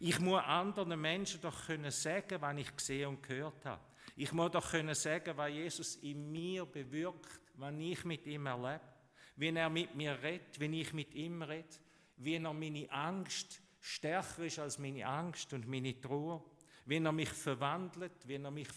Ich 0.00 0.18
muss 0.20 0.42
anderen 0.42 1.00
Menschen 1.00 1.40
doch 1.40 1.66
können 1.66 1.90
sagen, 1.90 2.40
was 2.40 2.56
ich 2.56 2.76
gesehen 2.76 3.08
und 3.08 3.22
gehört 3.22 3.64
habe. 3.64 3.82
Ich 4.16 4.32
muss 4.32 4.50
doch 4.50 4.70
können 4.70 4.94
sagen, 4.94 5.36
was 5.36 5.50
Jesus 5.50 5.96
in 5.96 6.30
mir 6.30 6.66
bewirkt, 6.66 7.40
wenn 7.54 7.80
ich 7.80 8.04
mit 8.04 8.26
ihm 8.26 8.46
erlebe, 8.46 8.80
wie 9.36 9.48
er 9.48 9.70
mit 9.70 9.94
mir 9.94 10.20
redet, 10.22 10.58
wenn 10.60 10.74
ich 10.74 10.92
mit 10.92 11.14
ihm 11.14 11.42
rede, 11.42 11.68
wie 12.16 12.34
er 12.34 12.52
meine 12.52 12.90
Angst 12.90 13.61
stärker 13.82 14.44
ist 14.44 14.60
als 14.60 14.78
meine 14.78 15.06
Angst 15.06 15.52
und 15.52 15.68
meine 15.68 16.00
Trauer, 16.00 16.42
wie 16.86 16.98
er 16.98 17.12
mich 17.12 17.28
verwandelt, 17.28 18.26
wie 18.26 18.36
er 18.36 18.50
mich 18.50 18.68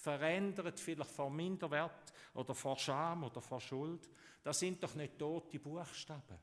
verändert, 0.00 0.80
vielleicht 0.80 1.10
vor 1.10 1.30
Minderwert 1.30 2.12
oder 2.34 2.54
vor 2.54 2.76
Scham 2.76 3.24
oder 3.24 3.40
vor 3.40 3.60
Schuld. 3.60 4.10
Das 4.42 4.58
sind 4.58 4.82
doch 4.82 4.94
nicht 4.96 5.18
tote 5.18 5.60
Buchstaben. 5.60 6.38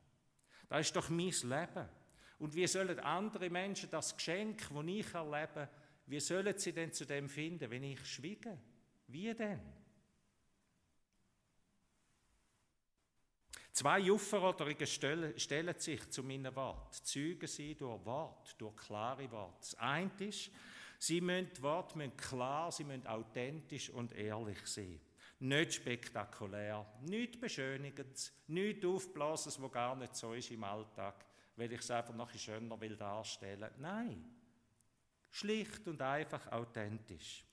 Das 0.68 0.80
ist 0.80 0.96
doch 0.96 1.10
mein 1.10 1.28
Leben. 1.28 1.88
Und 2.38 2.54
wie 2.54 2.66
sollen 2.66 2.98
andere 3.00 3.50
Menschen 3.50 3.90
das 3.90 4.16
Geschenk, 4.16 4.68
das 4.70 4.84
ich 4.86 5.14
erlebe, 5.14 5.68
wie 6.06 6.20
sollen 6.20 6.56
sie 6.56 6.72
denn 6.72 6.92
zu 6.92 7.04
dem 7.04 7.28
finden, 7.28 7.70
wenn 7.70 7.84
ich 7.84 8.04
schwiege? 8.06 8.58
Wie 9.08 9.34
denn? 9.34 9.79
Zwei 13.80 14.12
Aufforderungen 14.12 14.86
stellen 14.86 15.74
sich 15.78 16.10
zu 16.10 16.22
meinem 16.22 16.54
Wort. 16.54 16.96
Zeugen 16.96 17.46
sie 17.46 17.74
durch 17.74 18.04
Wort, 18.04 18.54
durch 18.58 18.76
klare 18.76 19.30
Worte. 19.30 19.56
Das 19.60 19.74
eine 19.76 20.10
ist, 20.18 20.50
sie 20.98 21.22
müssen, 21.22 21.50
die 21.56 21.62
Worte 21.62 21.96
müssen 21.96 22.14
klar, 22.14 22.70
sie 22.70 22.84
müssen 22.84 23.06
authentisch 23.06 23.88
und 23.88 24.12
ehrlich 24.12 24.66
sein. 24.66 25.00
Nicht 25.38 25.72
spektakulär, 25.72 26.84
nicht 27.06 27.40
beschönigendes, 27.40 28.34
nicht 28.48 28.84
aufblasen, 28.84 29.62
was 29.62 29.72
gar 29.72 29.96
nicht 29.96 30.14
so 30.14 30.34
ist 30.34 30.50
im 30.50 30.62
Alltag, 30.62 31.24
weil 31.56 31.72
ich 31.72 31.80
es 31.80 31.90
einfach 31.90 32.14
noch 32.14 32.30
ein 32.30 32.38
schöner 32.38 32.78
will 32.78 32.98
darstellen. 32.98 33.70
Nein, 33.78 34.30
schlicht 35.30 35.88
und 35.88 36.02
einfach 36.02 36.52
authentisch. 36.52 37.46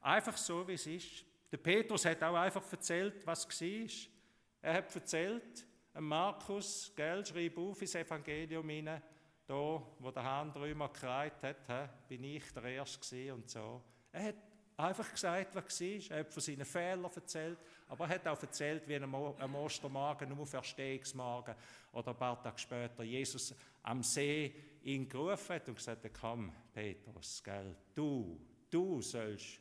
Einfach 0.00 0.38
so, 0.38 0.66
wie 0.66 0.72
es 0.72 0.86
ist. 0.86 1.26
Der 1.52 1.58
Petrus 1.58 2.06
hat 2.06 2.22
auch 2.22 2.36
einfach 2.36 2.64
erzählt, 2.72 3.26
was 3.26 3.46
war. 3.46 4.19
Er 4.62 4.74
hat 4.74 4.94
erzählt, 4.94 5.66
Markus, 5.94 6.92
gell, 6.94 7.24
schreib 7.24 7.58
auf 7.58 7.80
ins 7.80 7.94
Evangelium 7.94 8.68
hinein, 8.68 9.02
da, 9.46 9.82
wo 9.98 10.10
der 10.10 10.22
Hahn 10.22 10.52
drüber 10.52 10.88
gekreiht 10.88 11.42
hat, 11.42 11.66
he, 11.66 11.88
bin 12.08 12.24
ich 12.24 12.52
der 12.52 12.64
Erste 12.64 13.34
und 13.34 13.48
so. 13.50 13.82
Er 14.12 14.24
hat 14.24 14.36
einfach 14.76 15.10
gesagt, 15.10 15.54
was 15.54 15.80
war. 15.80 16.16
Er 16.16 16.20
hat 16.20 16.32
von 16.32 16.42
seinen 16.42 16.64
Fehlern 16.64 17.10
erzählt, 17.14 17.58
aber 17.88 18.04
er 18.04 18.14
hat 18.14 18.28
auch 18.28 18.42
erzählt, 18.42 18.86
wie 18.86 18.96
am 18.96 19.54
Ostermorgen, 19.54 20.30
am 20.30 20.46
Verstehungsmorgen 20.46 21.54
oder 21.92 22.10
ein 22.10 22.16
paar 22.16 22.42
Tage 22.42 22.58
später 22.58 23.02
Jesus 23.02 23.54
am 23.82 24.02
See 24.02 24.54
ihn 24.82 25.08
gerufen 25.08 25.54
hat 25.54 25.68
und 25.68 25.74
gesagt 25.74 26.04
hat, 26.04 26.14
komm, 26.18 26.52
Petrus, 26.72 27.42
gell, 27.42 27.76
du, 27.94 28.40
du 28.70 29.00
sollst 29.00 29.60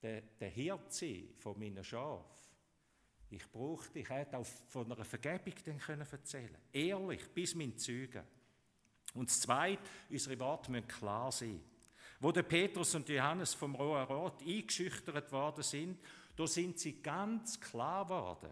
der, 0.00 0.20
der 0.20 0.48
Hirt 0.48 0.92
sein 0.92 1.30
von 1.38 1.58
meinen 1.58 1.82
Schafen. 1.82 2.43
Ich 3.34 3.50
brauchte, 3.50 3.98
ich 3.98 4.08
hätte 4.08 4.38
auch 4.38 4.46
von 4.68 4.92
einer 4.92 5.04
Vergebung 5.04 5.54
dann 5.64 5.78
können 5.78 6.06
erzählen 6.08 6.56
Ehrlich, 6.72 7.28
bis 7.34 7.56
mein 7.56 7.76
Zeugen. 7.76 8.22
Und 9.14 9.28
das 9.28 9.40
Zweite, 9.40 9.82
unsere 10.08 10.38
Worte 10.38 10.70
müssen 10.70 10.86
klar 10.86 11.32
sein. 11.32 11.60
Wo 12.20 12.30
der 12.30 12.44
Petrus 12.44 12.94
und 12.94 13.08
Johannes 13.08 13.52
vom 13.52 13.74
Rohen 13.74 14.04
Rot 14.04 14.40
eingeschüchtert 14.40 15.32
worden 15.32 15.64
sind, 15.64 15.98
da 16.36 16.46
sind 16.46 16.78
sie 16.78 17.02
ganz 17.02 17.60
klar 17.60 18.04
geworden. 18.04 18.50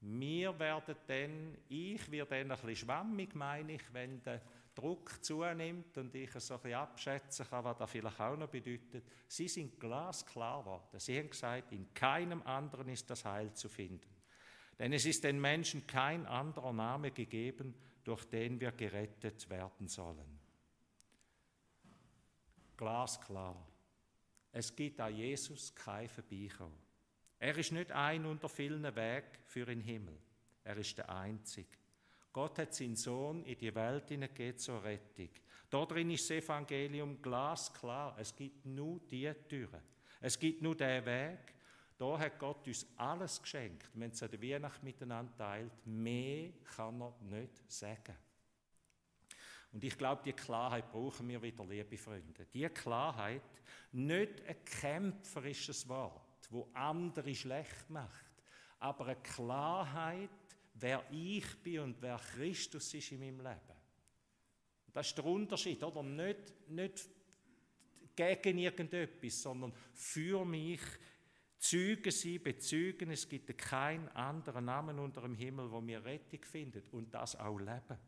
Wir 0.00 0.58
werden 0.58 0.96
dann, 1.06 1.58
ich 1.68 2.10
werde 2.10 2.30
dann 2.30 2.50
ein 2.50 2.58
bisschen 2.58 2.76
schwammig, 2.76 3.34
meine 3.34 3.74
ich, 3.74 3.92
wenn 3.92 4.22
der 4.22 4.40
Druck 4.76 5.24
zunimmt 5.24 5.96
und 5.96 6.14
ich 6.14 6.30
so 6.32 6.54
ein 6.54 6.60
bisschen 6.60 6.78
abschätzen 6.78 7.46
kann, 7.48 7.64
was 7.64 7.78
das 7.78 7.90
vielleicht 7.90 8.20
auch 8.20 8.36
noch 8.36 8.48
bedeutet. 8.48 9.04
Sie 9.26 9.48
sind 9.48 9.80
glasklar 9.80 10.60
geworden. 10.60 11.00
Sie 11.00 11.18
haben 11.18 11.30
gesagt, 11.30 11.72
in 11.72 11.92
keinem 11.94 12.42
anderen 12.42 12.88
ist 12.90 13.08
das 13.08 13.24
Heil 13.24 13.52
zu 13.54 13.70
finden. 13.70 14.14
Denn 14.78 14.92
es 14.92 15.06
ist 15.06 15.24
den 15.24 15.40
Menschen 15.40 15.86
kein 15.86 16.26
anderer 16.26 16.74
Name 16.74 17.10
gegeben, 17.10 17.74
durch 18.04 18.26
den 18.26 18.60
wir 18.60 18.72
gerettet 18.72 19.48
werden 19.48 19.88
sollen. 19.88 20.38
Glasklar. 22.76 23.56
Es 24.52 24.76
gibt 24.76 25.00
an 25.00 25.14
Jesus 25.14 25.74
kein 25.74 26.08
Vorbeikommen. 26.08 26.78
Er 27.38 27.56
ist 27.56 27.72
nicht 27.72 27.92
ein 27.92 28.26
unter 28.26 28.50
vielen 28.50 28.84
Wegen 28.94 29.26
für 29.46 29.64
den 29.64 29.80
Himmel. 29.80 30.18
Er 30.64 30.76
ist 30.76 30.98
der 30.98 31.08
Einzige. 31.08 31.85
Gott 32.36 32.58
hat 32.58 32.74
seinen 32.74 32.96
Sohn 32.96 33.42
in 33.44 33.56
die 33.56 33.74
Welt 33.74 34.10
hineingegeben 34.10 34.58
zur 34.58 34.84
Rettung. 34.84 35.30
Darin 35.70 36.10
ist 36.10 36.28
das 36.28 36.36
Evangelium 36.36 37.22
glasklar. 37.22 38.14
Es 38.18 38.36
gibt 38.36 38.66
nur 38.66 39.00
die 39.10 39.32
Türen. 39.48 39.80
Es 40.20 40.38
gibt 40.38 40.60
nur 40.60 40.76
den 40.76 41.02
Weg. 41.06 41.54
Da 41.96 42.18
hat 42.18 42.38
Gott 42.38 42.66
uns 42.66 42.86
alles 42.98 43.40
geschenkt. 43.40 43.88
Haben 43.94 44.02
es 44.02 44.22
an 44.22 44.30
der 44.30 44.42
Weihnacht 44.42 44.82
miteinander 44.82 45.34
teilt. 45.34 45.86
Mehr 45.86 46.52
kann 46.76 47.00
er 47.00 47.14
nicht 47.22 47.72
sagen. 47.72 48.14
Und 49.72 49.82
ich 49.82 49.96
glaube, 49.96 50.20
die 50.22 50.34
Klarheit 50.34 50.92
brauchen 50.92 51.26
wir 51.30 51.40
wieder, 51.40 51.64
liebe 51.64 51.96
Freunde. 51.96 52.44
Die 52.52 52.68
Klarheit, 52.68 53.62
nicht 53.92 54.46
ein 54.46 54.62
kämpferisches 54.62 55.88
Wort, 55.88 56.50
wo 56.50 56.68
andere 56.74 57.34
schlecht 57.34 57.88
macht, 57.88 58.42
aber 58.78 59.06
eine 59.06 59.16
Klarheit, 59.16 60.28
wer 60.80 61.04
ich 61.10 61.62
bin 61.62 61.80
und 61.80 62.02
wer 62.02 62.18
Christus 62.18 62.92
ist 62.94 63.12
in 63.12 63.20
meinem 63.20 63.40
Leben. 63.40 63.76
Das 64.92 65.08
ist 65.08 65.18
der 65.18 65.24
Unterschied, 65.24 65.82
oder? 65.82 66.02
Nicht, 66.02 66.68
nicht 66.68 67.10
gegen 68.14 68.58
irgendetwas, 68.58 69.42
sondern 69.42 69.72
für 69.92 70.44
mich 70.44 70.80
Züge 71.58 72.12
sie 72.12 72.38
bezügen, 72.38 73.10
es 73.10 73.28
gibt 73.28 73.56
keinen 73.56 74.08
anderen 74.08 74.66
Namen 74.66 74.98
unter 74.98 75.22
dem 75.22 75.34
Himmel, 75.34 75.70
wo 75.70 75.84
wir 75.86 76.04
Rettung 76.04 76.42
finden 76.44 76.82
und 76.92 77.12
das 77.12 77.36
auch 77.36 77.58
leben. 77.58 77.98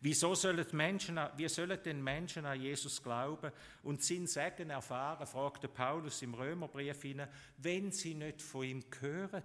Wieso 0.00 0.34
sollen 0.34 0.66
Menschen, 0.72 1.18
wie 1.36 1.48
sollen 1.48 1.82
denn 1.82 2.02
Menschen 2.02 2.44
an 2.44 2.60
Jesus 2.60 3.02
glauben 3.02 3.52
und 3.82 4.02
sein 4.02 4.26
Segen 4.26 4.70
erfahren, 4.70 5.26
fragte 5.26 5.68
Paulus 5.68 6.22
im 6.22 6.34
Römerbrief 6.34 7.02
hinein, 7.02 7.28
wenn 7.58 7.92
sie 7.92 8.14
nicht 8.14 8.42
von 8.42 8.64
ihm 8.64 8.84
hören? 9.00 9.42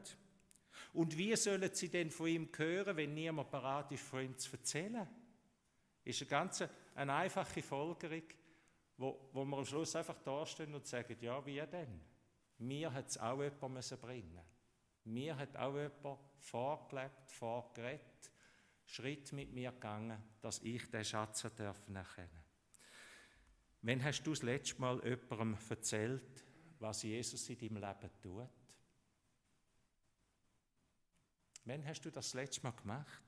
Und 0.93 1.17
wie 1.17 1.35
sollen 1.35 1.69
sie 1.73 1.89
denn 1.89 2.09
von 2.09 2.27
ihm 2.27 2.49
hören, 2.55 2.97
wenn 2.97 3.13
niemand 3.13 3.51
bereit 3.51 3.91
ist, 3.91 4.03
von 4.03 4.21
ihm 4.21 4.37
zu 4.37 4.51
erzählen? 4.53 5.07
Ist 6.03 6.21
eine 6.21 6.29
ganz 6.29 6.63
eine 6.95 7.13
einfache 7.13 7.61
Folgerung, 7.61 8.23
wo, 8.97 9.29
wo 9.31 9.45
wir 9.45 9.57
am 9.57 9.65
Schluss 9.65 9.95
einfach 9.95 10.19
dastehen 10.19 10.73
und 10.73 10.85
sagen, 10.85 11.15
ja, 11.21 11.45
wie 11.45 11.61
denn? 11.61 12.01
Mir 12.57 12.91
hat 12.91 13.07
es 13.07 13.17
auch 13.17 13.41
jemand 13.41 13.73
müssen 13.75 13.97
bringen. 13.99 14.41
Mir 15.05 15.37
hat 15.37 15.55
auch 15.55 15.75
jemand 15.75 16.19
vorgelebt, 16.39 17.31
vorgeredet, 17.31 18.31
Schritt 18.85 19.31
mit 19.33 19.53
mir 19.53 19.71
gegangen, 19.71 20.21
dass 20.41 20.59
ich 20.59 20.89
den 20.89 21.05
Schatz 21.05 21.41
dürfen 21.57 21.95
erkennen. 21.95 22.43
Wann 23.81 24.03
hast 24.03 24.23
du 24.23 24.31
das 24.31 24.43
letzte 24.43 24.81
Mal 24.81 25.01
jemandem 25.05 25.57
erzählt, 25.69 26.43
was 26.79 27.03
Jesus 27.03 27.47
in 27.49 27.57
deinem 27.57 27.77
Leben 27.77 28.09
tut? 28.21 28.49
Wann 31.69 31.85
hast 31.85 32.01
du 32.01 32.09
das, 32.09 32.33
letzte 32.33 32.63
Mal 32.63 32.71
gemacht? 32.71 33.23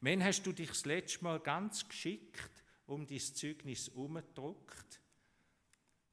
Wann 0.00 0.24
hast 0.24 0.42
du 0.42 0.50
dich 0.50 0.66
das 0.66 0.84
letzte 0.84 1.22
Mal 1.22 1.38
ganz 1.38 1.86
geschickt 1.88 2.50
um 2.86 3.06
dein 3.06 3.20
Zeugnis 3.20 3.86
herumgedruckt 3.86 5.00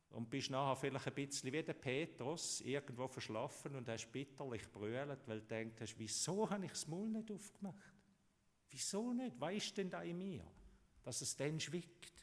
und 0.09 0.29
bist 0.29 0.51
nachher 0.51 0.75
vielleicht 0.75 1.07
ein 1.07 1.13
bisschen 1.15 1.51
wie 1.51 1.63
der 1.63 1.73
Petrus 1.73 2.61
irgendwo 2.61 3.07
verschlafen 3.07 3.75
und 3.75 3.89
hast 3.89 4.11
bitterlich 4.11 4.71
brüllt, 4.71 5.27
weil 5.27 5.39
du 5.39 5.47
denkst, 5.47 5.95
wieso 5.97 6.47
habe 6.47 6.65
ich 6.65 6.71
das 6.71 6.87
Maul 6.87 7.09
nicht 7.09 7.31
aufgemacht? 7.31 7.95
Wieso 8.69 9.11
nicht? 9.11 9.35
Was 9.39 9.55
ist 9.55 9.75
denn 9.75 9.89
da 9.89 10.03
in 10.03 10.19
mir, 10.19 10.45
dass 11.01 11.21
es 11.21 11.35
dann 11.35 11.59
schwickt? 11.59 12.13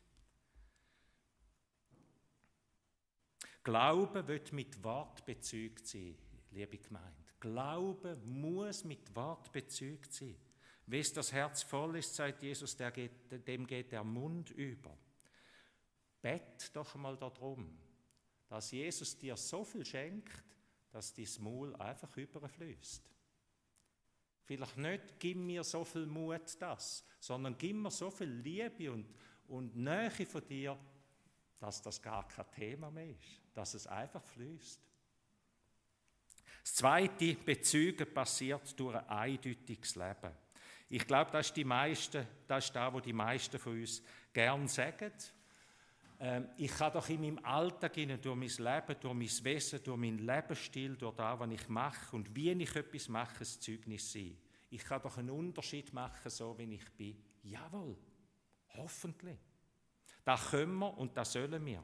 Glaube 3.64 4.28
wird 4.28 4.52
mit 4.52 4.80
Wort 4.84 5.26
bezeugt 5.26 5.84
sein, 5.84 6.16
liebe 6.50 6.78
Gemeinde. 6.78 7.24
Glaube 7.38 8.16
muss 8.24 8.84
mit 8.84 9.14
Wort 9.14 9.50
bezeugt 9.52 10.12
sein. 10.12 10.36
Wes 10.86 11.12
das 11.12 11.32
Herz 11.32 11.62
voll 11.62 11.96
ist, 11.96 12.14
sagt 12.14 12.42
Jesus, 12.42 12.76
geht, 12.76 13.46
dem 13.46 13.66
geht 13.66 13.92
der 13.92 14.04
Mund 14.04 14.50
über. 14.50 14.96
Bett 16.20 16.70
doch 16.74 16.94
mal 16.96 17.16
darum, 17.16 17.78
dass 18.48 18.72
Jesus 18.72 19.16
dir 19.16 19.36
so 19.36 19.64
viel 19.64 19.84
schenkt, 19.84 20.44
dass 20.90 21.14
dein 21.14 21.28
Maul 21.38 21.74
einfach 21.76 22.14
überfließt. 22.16 23.08
Vielleicht 24.42 24.76
nicht, 24.76 25.20
gib 25.20 25.38
mir 25.38 25.62
so 25.62 25.84
viel 25.84 26.06
Mut 26.06 26.56
das, 26.58 27.04
sondern 27.20 27.56
gib 27.56 27.76
mir 27.76 27.90
so 27.90 28.10
viel 28.10 28.28
Liebe 28.28 28.90
und, 28.90 29.06
und 29.46 29.76
Nähe 29.76 30.26
von 30.26 30.44
dir, 30.44 30.76
dass 31.60 31.80
das 31.80 32.02
gar 32.02 32.26
kein 32.26 32.50
Thema 32.50 32.90
mehr 32.90 33.10
ist, 33.10 33.40
dass 33.54 33.74
es 33.74 33.86
einfach 33.86 34.24
fließt. 34.24 34.89
Das 36.62 36.74
zweite 36.74 37.34
Bezügen 37.34 38.12
passiert 38.12 38.78
durch 38.78 38.96
ein 38.96 39.08
eindeutiges 39.08 39.96
Leben. 39.96 40.32
Ich 40.88 41.06
glaube, 41.06 41.30
das 41.30 41.46
ist, 41.46 41.56
die 41.56 41.64
meiste, 41.64 42.26
das 42.46 42.64
ist 42.66 42.74
das, 42.74 42.92
was 42.92 43.02
die 43.02 43.12
meisten 43.12 43.58
von 43.58 43.80
uns 43.80 44.02
gern 44.32 44.66
sagen. 44.66 45.12
Ähm, 46.18 46.48
ich 46.58 46.70
kann 46.72 46.92
doch 46.92 47.08
in 47.08 47.20
meinem 47.20 47.44
Alltag, 47.44 47.94
durch 47.94 48.36
mein 48.36 48.48
Leben, 48.48 49.00
durch 49.00 49.14
mein 49.14 49.44
Wesen, 49.44 49.82
durch 49.82 49.96
meinen 49.96 50.18
Lebensstil, 50.18 50.96
durch 50.96 51.14
das, 51.14 51.38
was 51.38 51.50
ich 51.50 51.68
mache 51.68 52.16
und 52.16 52.34
wie 52.34 52.50
ich 52.50 52.76
etwas 52.76 53.08
mache, 53.08 53.40
ein 53.40 53.46
Zeugnis 53.46 54.12
sein. 54.12 54.36
Ich 54.68 54.84
kann 54.84 55.00
doch 55.00 55.16
einen 55.16 55.30
Unterschied 55.30 55.92
machen, 55.92 56.28
so 56.28 56.56
wie 56.58 56.74
ich 56.74 56.90
bin. 56.92 57.16
Jawohl, 57.42 57.96
hoffentlich. 58.74 59.38
Das 60.24 60.50
können 60.50 60.74
wir 60.74 60.98
und 60.98 61.16
das 61.16 61.32
sollen 61.32 61.64
wir. 61.64 61.82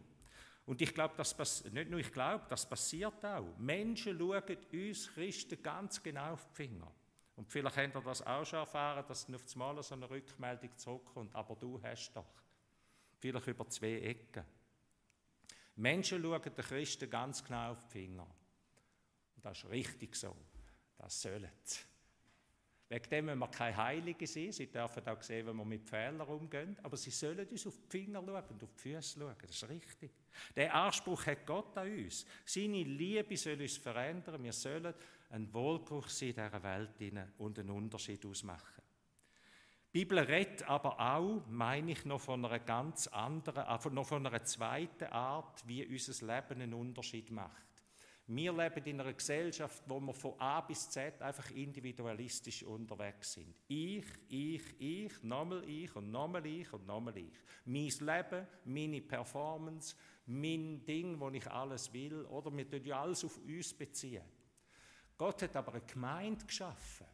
Und 0.67 0.83
ich 0.83 0.93
glaube, 0.93 1.15
das 1.17 1.33
nicht 1.73 1.89
nur 1.89 2.01
ich 2.01 2.13
glaube, 2.13 2.45
das 2.49 2.69
passiert 2.69 3.25
auch. 3.25 3.57
Menschen 3.57 4.19
schauen 4.19 4.43
uns 4.73 5.13
Christen 5.15 5.63
ganz 5.63 6.03
genau 6.03 6.33
auf 6.33 6.47
die 6.49 6.55
Finger. 6.55 6.93
Und 7.37 7.49
vielleicht 7.51 7.77
habt 7.77 7.95
ihr 7.95 8.01
das 8.01 8.27
auch 8.27 8.45
schon 8.45 8.59
erfahren, 8.59 9.05
dass 9.07 9.29
auf 9.33 9.43
einmal 9.53 9.83
so 9.83 9.95
eine 9.95 10.11
Rückmeldung 10.11 10.77
zurückkommt. 10.77 11.35
Aber 11.35 11.55
du 11.55 11.81
hast 11.83 12.13
doch. 12.15 12.27
Vielleicht 13.19 13.47
über 13.47 13.69
zwei 13.69 14.01
Ecken. 14.01 14.45
Menschen 15.77 16.23
schauen 16.23 16.43
den 16.43 16.65
Christen 16.65 17.09
ganz 17.11 17.45
genau 17.45 17.73
auf 17.73 17.85
die 17.85 17.93
Finger. 17.93 18.27
Und 19.37 19.45
das 19.45 19.59
ist 19.59 19.71
richtig 19.71 20.17
so. 20.17 20.35
Das 20.97 21.21
sollen 21.21 21.49
sie. 21.63 21.81
Wegen 22.89 23.11
dem 23.11 23.25
müssen 23.27 23.39
wir 23.41 23.49
keine 23.49 23.77
Heiligen 23.77 24.27
sein. 24.27 24.53
Sie 24.53 24.71
dürfen 24.71 25.07
auch 25.09 25.21
sehen, 25.21 25.47
wenn 25.47 25.57
wir 25.57 25.65
mit 25.65 25.89
Fehlern 25.89 26.21
umgehen. 26.21 26.77
Aber 26.83 26.97
sie 26.97 27.11
sollen 27.11 27.47
uns 27.49 27.67
auf 27.67 27.79
die 27.79 27.99
Finger 27.99 28.21
schauen 28.21 28.29
und 28.29 28.63
auf 28.63 28.75
die 28.75 28.81
Füße 28.81 29.19
schauen. 29.19 29.35
Das 29.41 29.51
ist 29.51 29.69
richtig. 29.69 30.11
Der 30.55 30.73
Anspruch 30.73 31.27
hat 31.27 31.45
Gott 31.45 31.77
an 31.79 31.91
uns. 31.91 32.25
Seine 32.45 32.85
Liebe 32.85 33.37
soll 33.37 33.61
uns 33.61 33.77
verändern. 33.77 34.43
Wir 34.43 34.53
sollen 34.53 34.95
ein 35.31 35.53
Wohlbruch 35.53 36.09
sein 36.09 36.29
in 36.29 36.35
dieser 36.37 36.63
Welt 36.63 36.91
und 37.39 37.59
einen 37.59 37.71
Unterschied 37.71 38.25
ausmachen. 38.25 38.83
Die 39.93 40.05
Bibel 40.05 40.19
redet 40.19 40.63
aber 40.69 41.01
auch, 41.01 41.43
meine 41.49 41.93
ich, 41.93 42.05
noch 42.05 42.21
von 42.21 42.45
einer 42.45 42.59
ganz 42.59 43.07
anderen, 43.07 43.65
äh, 43.65 43.95
noch 43.95 44.07
von 44.07 44.27
einer 44.27 44.45
zweiten 44.45 45.07
Art, 45.07 45.67
wie 45.67 45.87
unser 45.87 46.27
Leben 46.27 46.61
einen 46.61 46.75
Unterschied 46.75 47.31
macht. 47.31 47.67
Wir 48.29 48.53
leben 48.53 48.85
in 48.85 49.01
einer 49.01 49.13
Gesellschaft, 49.13 49.85
wo 49.87 50.01
wir 50.01 50.13
von 50.13 50.35
A 50.41 50.61
bis 50.61 50.91
Z 50.91 51.23
einfach 51.23 51.49
individualistisch 51.53 52.65
unterwegs 52.65 53.35
sind. 53.35 53.55
Ich, 53.69 54.05
ich, 54.29 54.81
ich, 54.81 55.23
nochmal 55.23 55.63
ich 55.69 55.95
und 55.95 56.11
nochmal 56.11 56.45
ich 56.45 56.73
und 56.73 56.87
nochmal 56.87 57.17
ich. 57.17 57.39
Mein 57.65 57.89
Leben, 57.89 58.47
meine 58.65 59.01
Performance, 59.01 59.95
mein 60.27 60.85
Ding, 60.85 61.21
wo 61.21 61.31
ich 61.31 61.47
alles 61.49 61.93
will, 61.93 62.25
oder 62.25 62.55
wir 62.57 62.69
tun 62.69 62.85
ja 62.85 63.01
alles 63.01 63.25
auf 63.25 63.39
uns 63.39 63.73
beziehen. 63.73 64.25
Gott 65.17 65.43
hat 65.43 65.55
aber 65.55 65.75
eine 65.75 65.83
Gemeinde 65.83 66.45
geschaffen. 66.45 67.07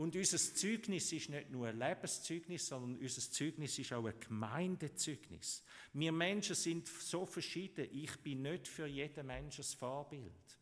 Und 0.00 0.16
unser 0.16 0.38
Zeugnis 0.38 1.12
ist 1.12 1.28
nicht 1.28 1.50
nur 1.50 1.66
ein 1.66 1.78
Lebenszeugnis, 1.78 2.66
sondern 2.66 2.98
unser 2.98 3.20
Zeugnis 3.20 3.78
ist 3.78 3.92
auch 3.92 4.06
ein 4.06 4.18
Gemeindezeugnis. 4.18 5.62
Wir 5.92 6.10
Menschen 6.10 6.56
sind 6.56 6.88
so 6.88 7.26
verschieden. 7.26 7.86
Ich 7.92 8.18
bin 8.22 8.40
nicht 8.40 8.66
für 8.66 8.86
jeden 8.86 9.26
Menschen 9.26 9.58
das 9.60 9.74
Vorbild. 9.74 10.58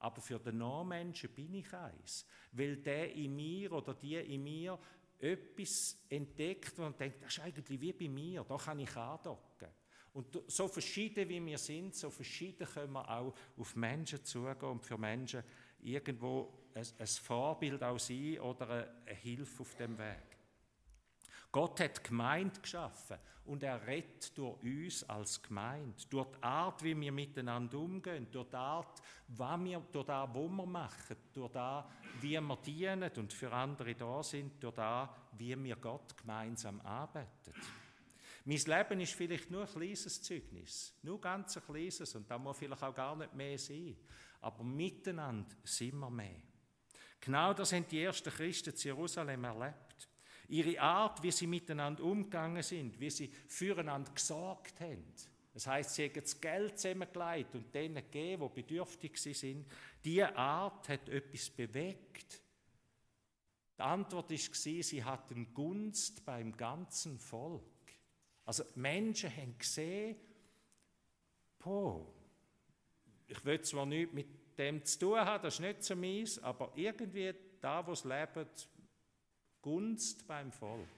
Aber 0.00 0.20
für 0.20 0.38
den 0.38 0.58
Non-Menschen 0.58 1.30
bin 1.30 1.54
ich 1.54 1.72
eins. 1.72 2.26
Weil 2.52 2.76
der 2.76 3.14
in 3.14 3.34
mir 3.34 3.72
oder 3.72 3.94
die 3.94 4.16
in 4.16 4.44
mir 4.44 4.78
etwas 5.20 5.98
entdeckt 6.10 6.78
und 6.78 7.00
denkt, 7.00 7.22
das 7.22 7.32
ist 7.32 7.42
eigentlich 7.42 7.80
wie 7.80 7.94
bei 7.94 8.08
mir, 8.10 8.44
da 8.44 8.58
kann 8.58 8.78
ich 8.78 8.94
andocken. 8.94 9.68
Und 10.12 10.42
so 10.48 10.68
verschieden 10.68 11.26
wie 11.30 11.42
wir 11.46 11.56
sind, 11.56 11.94
so 11.94 12.10
verschieden 12.10 12.66
können 12.66 12.92
wir 12.92 13.08
auch 13.08 13.34
auf 13.56 13.74
Menschen 13.74 14.22
zugehen 14.22 14.70
und 14.70 14.84
für 14.84 14.98
Menschen 14.98 15.42
irgendwo 15.80 16.65
ein, 16.76 17.06
Vorbild 17.06 17.82
auch 17.82 17.98
sein 17.98 18.38
oder 18.40 18.88
eine 19.06 19.16
Hilfe 19.16 19.62
auf 19.62 19.74
dem 19.76 19.96
Weg. 19.98 20.36
Gott 21.50 21.80
hat 21.80 22.04
Gemeinde 22.04 22.60
geschaffen 22.60 23.16
und 23.46 23.62
er 23.62 23.86
rettet 23.86 24.36
durch 24.36 24.62
uns 24.62 25.04
als 25.08 25.42
Gemeinde, 25.42 25.96
durch 26.10 26.28
die 26.36 26.42
Art, 26.42 26.82
wie 26.82 27.00
wir 27.00 27.12
miteinander 27.12 27.78
umgehen, 27.78 28.26
durch 28.30 28.48
die 28.48 28.56
Art, 28.56 29.00
was 29.28 29.60
wir, 29.64 29.80
durch 29.80 30.06
das, 30.06 30.28
was 30.34 30.48
wir 30.50 30.66
machen, 30.66 31.16
durch 31.32 31.52
das, 31.52 31.84
wie 32.20 32.40
wir 32.40 32.56
dienen 32.56 33.10
und 33.16 33.32
für 33.32 33.52
andere 33.52 33.94
da 33.94 34.22
sind, 34.22 34.62
durch 34.62 34.74
das, 34.74 35.08
wie 35.38 35.56
wir 35.64 35.76
Gott 35.76 36.16
gemeinsam 36.18 36.80
arbeiten. 36.82 37.54
Mein 38.44 38.58
Leben 38.58 39.00
ist 39.00 39.14
vielleicht 39.14 39.50
nur 39.50 39.62
ein 39.62 39.72
kleines 39.72 40.22
Zeugnis, 40.22 40.94
nur 41.02 41.20
ganz 41.20 41.56
ein 41.56 41.64
kleines 41.64 42.14
und 42.14 42.30
da 42.30 42.38
muss 42.38 42.58
vielleicht 42.58 42.82
auch 42.82 42.94
gar 42.94 43.16
nicht 43.16 43.34
mehr 43.34 43.58
sein 43.58 43.96
aber 44.46 44.62
miteinander 44.62 45.56
sind 45.64 45.98
wir 45.98 46.10
mehr. 46.10 46.42
Genau 47.20 47.52
das 47.54 47.72
haben 47.72 47.86
die 47.88 48.02
ersten 48.02 48.30
Christen 48.30 48.70
in 48.70 48.76
Jerusalem 48.76 49.44
erlebt. 49.44 50.08
Ihre 50.48 50.80
Art, 50.80 51.22
wie 51.22 51.32
sie 51.32 51.46
miteinander 51.46 52.04
umgegangen 52.04 52.62
sind, 52.62 53.00
wie 53.00 53.10
sie 53.10 53.32
füreinander 53.48 54.12
gesorgt 54.12 54.80
haben. 54.80 55.12
Das 55.52 55.66
heißt, 55.66 55.94
sie 55.94 56.04
haben 56.04 56.20
das 56.20 56.40
Geld 56.40 56.78
zusammengelegt 56.78 57.54
und 57.54 57.74
denen 57.74 57.94
gegeben, 57.94 58.48
die 58.54 58.62
bedürftig 58.62 59.16
sind. 59.16 59.66
Diese 60.04 60.36
Art 60.36 60.88
hat 60.88 61.08
etwas 61.08 61.50
bewegt. 61.50 62.42
Die 63.78 63.82
Antwort 63.82 64.30
war, 64.30 64.82
sie 64.82 65.04
hatten 65.04 65.52
Gunst 65.52 66.24
beim 66.24 66.56
ganzen 66.56 67.18
Volk. 67.18 67.62
Also 68.44 68.64
Menschen 68.74 69.34
haben 69.34 69.58
gesehen, 69.58 70.16
boah, 71.58 72.06
ich 73.26 73.44
will 73.44 73.60
zwar 73.62 73.86
nichts 73.86 74.14
mit 74.14 74.35
dem 74.58 74.84
zu 74.84 74.98
tun 74.98 75.18
haben, 75.18 75.42
das 75.42 75.54
ist 75.54 75.60
nicht 75.60 75.84
so 75.84 75.96
meins, 75.96 76.38
aber 76.42 76.72
irgendwie 76.74 77.34
da, 77.60 77.86
wo 77.86 77.92
es 77.92 78.04
lebt, 78.04 78.68
Gunst 79.60 80.26
beim 80.26 80.52
Volk. 80.52 80.88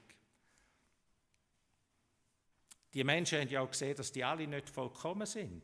Die 2.93 3.03
Menschen 3.03 3.39
haben 3.39 3.49
ja 3.49 3.61
auch 3.61 3.69
gesehen, 3.69 3.95
dass 3.95 4.11
die 4.11 4.23
alle 4.23 4.47
nicht 4.47 4.69
vollkommen 4.69 5.25
sind. 5.25 5.63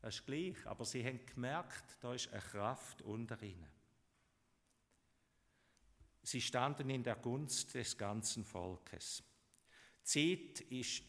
Das 0.00 0.16
ist 0.16 0.26
gleich. 0.26 0.66
Aber 0.66 0.84
sie 0.84 1.04
haben 1.04 1.24
gemerkt, 1.26 1.96
da 2.00 2.14
ist 2.14 2.32
eine 2.32 2.40
Kraft 2.40 3.02
unter 3.02 3.40
ihnen. 3.42 3.68
Sie 6.22 6.40
standen 6.40 6.90
in 6.90 7.02
der 7.02 7.16
Gunst 7.16 7.74
des 7.74 7.96
ganzen 7.96 8.44
Volkes. 8.44 9.22
Die 10.00 10.04
Zeit 10.04 10.60
ist 10.70 11.02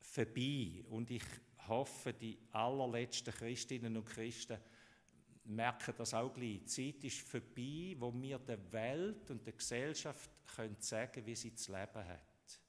vorbei 0.00 0.84
und 0.90 1.10
ich 1.10 1.24
hoffe, 1.68 2.12
die 2.12 2.38
allerletzten 2.52 3.32
Christinnen 3.32 3.96
und 3.96 4.04
Christen 4.04 4.58
merken 5.44 5.94
das 5.96 6.14
auch 6.14 6.32
gleich. 6.32 6.60
Die 6.60 6.64
Zeit 6.66 7.04
ist 7.04 7.20
vorbei, 7.20 7.96
wo 7.98 8.12
wir 8.12 8.38
der 8.38 8.72
Welt 8.72 9.30
und 9.30 9.44
der 9.44 9.54
Gesellschaft 9.54 10.30
können 10.54 10.76
sagen 10.78 11.24
wie 11.26 11.34
sie 11.34 11.54
zu 11.54 11.72
leben 11.72 12.06
hat. 12.06 12.60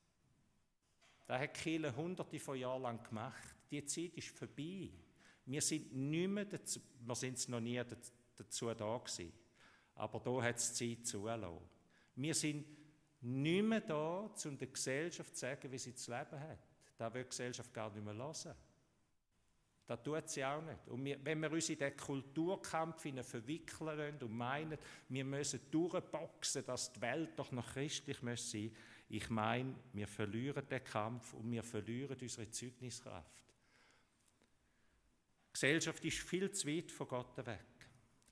Das 1.25 1.39
hat 1.39 1.53
Kirche 1.53 1.95
hunderte 1.95 2.39
von 2.39 2.57
Jahren 2.57 2.81
lang 2.81 3.03
gemacht. 3.03 3.55
Die 3.71 3.85
Zeit 3.85 4.17
ist 4.17 4.29
vorbei. 4.29 4.89
Wir 5.45 5.61
sind 5.61 5.93
nicht 5.93 6.29
mehr 6.29 6.45
dazu, 6.45 6.79
wir 7.05 7.15
sind 7.15 7.49
noch 7.49 7.59
nie 7.59 7.81
dazu 8.35 8.73
da 8.73 8.97
gewesen. 8.97 9.33
Aber 9.95 10.19
da 10.19 10.41
hat 10.41 10.57
es 10.57 10.73
Zeit 10.73 11.05
zulassen. 11.05 11.59
Wir 12.15 12.33
sind 12.33 12.65
nicht 13.21 13.63
mehr 13.63 13.81
da, 13.81 14.29
um 14.45 14.57
der 14.57 14.67
Gesellschaft 14.67 15.35
zu 15.35 15.41
sagen, 15.41 15.71
wie 15.71 15.77
sie 15.77 15.95
zu 15.95 16.11
leben 16.11 16.39
hat. 16.39 16.59
Da 16.97 17.13
will 17.13 17.23
die 17.23 17.29
Gesellschaft 17.29 17.73
gar 17.73 17.91
nicht 17.91 18.03
mehr 18.03 18.15
hören. 18.15 18.55
Das 19.85 20.01
tut 20.01 20.29
sie 20.29 20.45
auch 20.45 20.61
nicht. 20.61 20.87
Und 20.87 21.03
wir, 21.03 21.23
wenn 21.23 21.41
wir 21.41 21.51
uns 21.51 21.69
in 21.69 21.77
diesen 21.77 21.97
Kulturkampf 21.97 23.01
verwickeln 23.01 24.17
und 24.21 24.31
meinen, 24.31 24.77
wir 25.09 25.25
müssen 25.25 25.59
durchboxen, 25.69 26.65
dass 26.65 26.93
die 26.93 27.01
Welt 27.01 27.37
doch 27.37 27.51
noch 27.51 27.73
christlich 27.73 28.17
sein 28.17 28.29
muss, 28.29 28.55
ich 29.09 29.29
meine, 29.29 29.75
wir 29.91 30.07
verlieren 30.07 30.67
den 30.67 30.83
Kampf 30.83 31.33
und 31.33 31.51
wir 31.51 31.61
verlieren 31.61 32.17
unsere 32.19 32.49
Zeugniskraft. 32.49 33.43
Die 35.49 35.53
Gesellschaft 35.53 36.03
ist 36.05 36.17
viel 36.17 36.49
zu 36.51 36.67
weit 36.67 36.91
von 36.91 37.07
Gott 37.07 37.37
weg. 37.45 37.59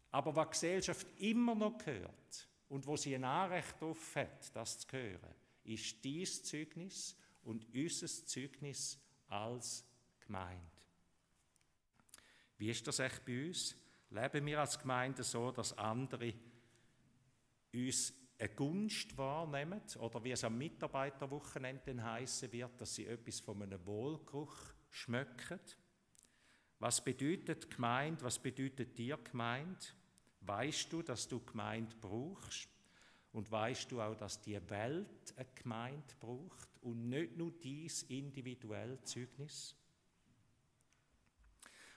Aber 0.10 0.36
was 0.36 0.52
Gesellschaft 0.52 1.06
immer 1.20 1.54
noch 1.54 1.78
gehört 1.78 2.50
und 2.70 2.88
wo 2.88 2.98
sie 2.98 3.14
ein 3.14 3.24
Anrecht 3.24 3.80
darauf 3.80 4.16
hat, 4.16 4.56
das 4.56 4.80
zu 4.80 4.92
hören, 4.92 5.36
ist 5.64 6.04
dies 6.04 6.44
Zeugnis 6.44 7.16
und 7.44 7.66
unser 7.74 8.08
Zeugnis 8.08 9.00
als 9.28 9.86
Gemeinde. 10.26 10.81
Wie 12.62 12.70
ist 12.70 12.86
das 12.86 13.00
echt 13.00 13.26
bei 13.26 13.48
uns? 13.48 13.76
Leben 14.12 14.46
wir 14.46 14.60
als 14.60 14.78
Gemeinde 14.78 15.24
so, 15.24 15.50
dass 15.50 15.76
andere 15.80 16.32
uns 17.74 18.14
eine 18.38 18.50
Gunst 18.50 19.18
wahrnehmen 19.18 19.82
oder 19.98 20.24
wie 20.24 20.34
es 20.34 20.44
am 20.44 20.60
Mitarbeiterwochenende 20.60 22.04
heißen 22.04 22.52
wird, 22.52 22.80
dass 22.80 22.94
sie 22.94 23.08
etwas 23.08 23.40
von 23.40 23.64
einem 23.64 23.84
Wohlgeruch 23.84 24.56
schmecken? 24.92 25.60
Was 26.78 27.04
bedeutet 27.04 27.68
Gemeinde? 27.68 28.24
Was 28.24 28.38
bedeutet 28.38 28.96
dir 28.96 29.18
Gemeinde? 29.18 29.84
Weißt 30.42 30.94
du, 30.94 31.02
dass 31.02 31.28
du 31.28 31.44
Gemeinde 31.44 31.96
brauchst? 32.00 32.70
Und 33.32 33.52
weißt 33.52 33.92
du 33.92 34.00
auch, 34.00 34.16
dass 34.16 34.40
die 34.40 34.62
Welt 34.70 35.34
eine 35.36 35.48
Gemeinde 35.56 36.14
braucht 36.20 36.70
und 36.82 37.10
nicht 37.10 37.36
nur 37.36 37.54
dies 37.54 38.04
individuelle 38.04 39.02
Zeugnis? 39.02 39.76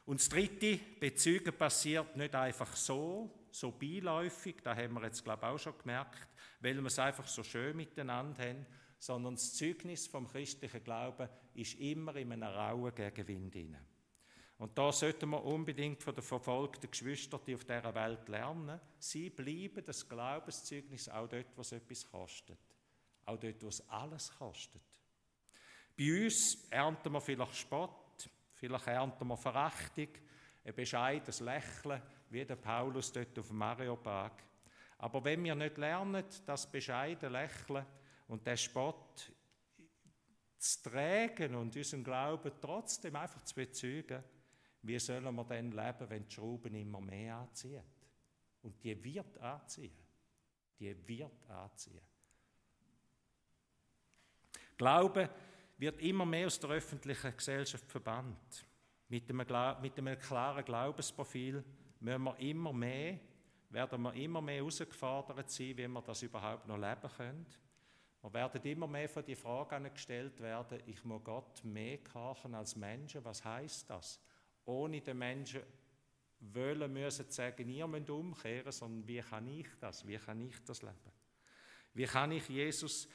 Und 0.07 0.21
das 0.21 0.29
dritte, 0.29 0.79
Bezeugen 1.01 1.57
passiert 1.57 2.17
nicht 2.17 2.35
einfach 2.35 2.77
so, 2.77 3.47
so 3.51 3.71
beiläufig, 3.71 4.57
da 4.63 4.77
haben 4.77 4.95
wir 4.95 5.05
jetzt, 5.05 5.25
glaube 5.25 5.47
ich, 5.47 5.49
auch 5.49 5.59
schon 5.59 5.79
gemerkt, 5.79 6.29
weil 6.61 6.77
wir 6.77 6.87
es 6.87 6.99
einfach 6.99 7.27
so 7.27 7.43
schön 7.43 7.77
miteinander 7.77 8.49
haben, 8.49 8.67
sondern 8.99 9.35
das 9.35 9.55
Zeugnis 9.55 10.07
vom 10.07 10.27
christlichen 10.27 10.83
Glauben 10.83 11.29
ist 11.55 11.79
immer 11.79 12.17
in 12.17 12.33
einem 12.33 12.55
rauen 12.55 12.95
Gegenwind 12.95 13.55
inne. 13.57 13.81
Und 14.59 14.79
da 14.79 14.93
sollten 14.93 15.31
wir 15.31 15.45
unbedingt 15.45 16.03
von 16.03 16.15
den 16.15 16.23
verfolgten 16.23 16.91
Geschwistern, 16.91 17.41
die 17.47 17.55
auf 17.55 17.65
dieser 17.65 17.95
Welt 17.95 18.29
lernen, 18.29 18.81
sie 18.99 19.31
bleiben 19.31 19.85
das 19.85 20.09
Glaubenszeugnis 20.09 21.09
auch 21.09 21.29
dort, 21.29 21.57
was 21.57 21.73
etwas 21.73 22.11
kostet. 22.11 22.59
Auch 23.27 23.39
dort, 23.39 23.63
was 23.65 23.89
alles 23.89 24.33
kostet. 24.37 24.83
Bei 25.97 26.25
uns 26.25 26.67
ernten 26.71 27.13
wir 27.13 27.21
vielleicht 27.21 27.57
Spott, 27.57 28.04
Vielleicht 28.65 28.87
ernten 28.87 29.29
wir 29.29 29.37
Verachtung, 29.37 30.09
ein 30.65 30.75
bescheidenes 30.75 31.41
Lächeln, 31.41 32.01
wie 32.31 32.47
der 32.47 32.57
Paulus 32.57 33.13
dort 33.13 33.39
auf 33.39 33.49
dem 33.49 33.61
Areopag. 33.61 34.33
Aber 34.97 35.23
wenn 35.23 35.45
wir 35.45 35.55
nicht 35.55 35.77
lernen, 35.77 36.25
das 36.47 36.73
bescheidene 36.73 37.31
Lächeln 37.31 37.85
und 38.27 38.47
den 38.47 38.57
Spott 38.57 39.31
zu 40.57 40.83
tragen 40.83 41.57
und 41.57 41.77
unseren 41.77 42.03
Glauben 42.03 42.53
trotzdem 42.59 43.15
einfach 43.17 43.45
zu 43.45 43.55
bezeugen, 43.55 44.25
wie 44.81 44.99
sollen 44.99 45.35
wir 45.35 45.45
dann 45.45 45.71
leben, 45.71 46.09
wenn 46.09 46.27
die 46.27 46.35
Schrauben 46.35 46.75
immer 46.75 47.03
mehr 47.03 47.37
anziehen? 47.37 47.85
Und 48.63 48.83
die 48.83 49.05
wird 49.05 49.37
anziehen. 49.43 49.93
Die 50.81 51.07
wird 51.07 51.51
anziehen. 51.51 52.01
Glaube 54.79 55.29
wird 55.77 56.01
immer 56.01 56.25
mehr 56.25 56.47
aus 56.47 56.59
der 56.59 56.71
öffentlichen 56.71 57.37
Gesellschaft 57.37 57.91
verbannt. 57.91 58.65
Mit 59.09 59.29
einem, 59.29 59.83
mit 59.83 59.99
einem 59.99 60.19
klaren 60.19 60.65
Glaubensprofil 60.65 61.65
müssen 62.01 62.25
wir 62.25 62.39
immer 62.39 62.73
mehr, 62.73 63.19
werden 63.71 64.03
wir 64.03 64.15
immer 64.15 64.41
mehr 64.41 64.57
herausgefordert 64.57 65.51
sein, 65.51 65.77
wie 65.77 65.89
wir 65.89 66.03
das 66.03 66.23
überhaupt 66.23 66.67
noch 66.67 66.79
leben 66.79 67.11
können. 67.17 67.47
Wir 68.23 68.33
werden 68.33 68.63
immer 68.63 68.87
mehr 68.87 69.09
von 69.09 69.25
die 69.25 69.35
Frage 69.35 69.91
gestellt 69.91 70.41
werden, 70.41 70.81
ich 70.87 71.05
muss 71.05 71.23
Gott 71.25 71.63
mehr 71.65 71.99
gehorchen 71.99 72.55
als 72.55 72.75
Menschen. 72.75 73.25
Was 73.25 73.45
heißt 73.45 73.91
das? 73.91 74.19
Ohne 74.65 75.03
den 75.03 75.19
Menschen 75.19 75.61
wollen 76.41 76.93
müssen 76.93 77.31
sagen, 77.31 77.69
ihr 77.69 77.87
müsst 77.87 78.09
umkehren, 78.09 78.73
sondern 78.73 79.07
wie 79.07 79.21
kann 79.21 79.47
ich 79.49 79.69
das? 79.79 80.07
Wie 80.07 80.17
kann 80.17 80.41
ich 80.41 80.63
das 80.65 80.83
leben? 80.83 81.13
Wie 81.93 82.07
kann 82.07 82.33
ich 82.33 82.49
Jesus 82.49 83.09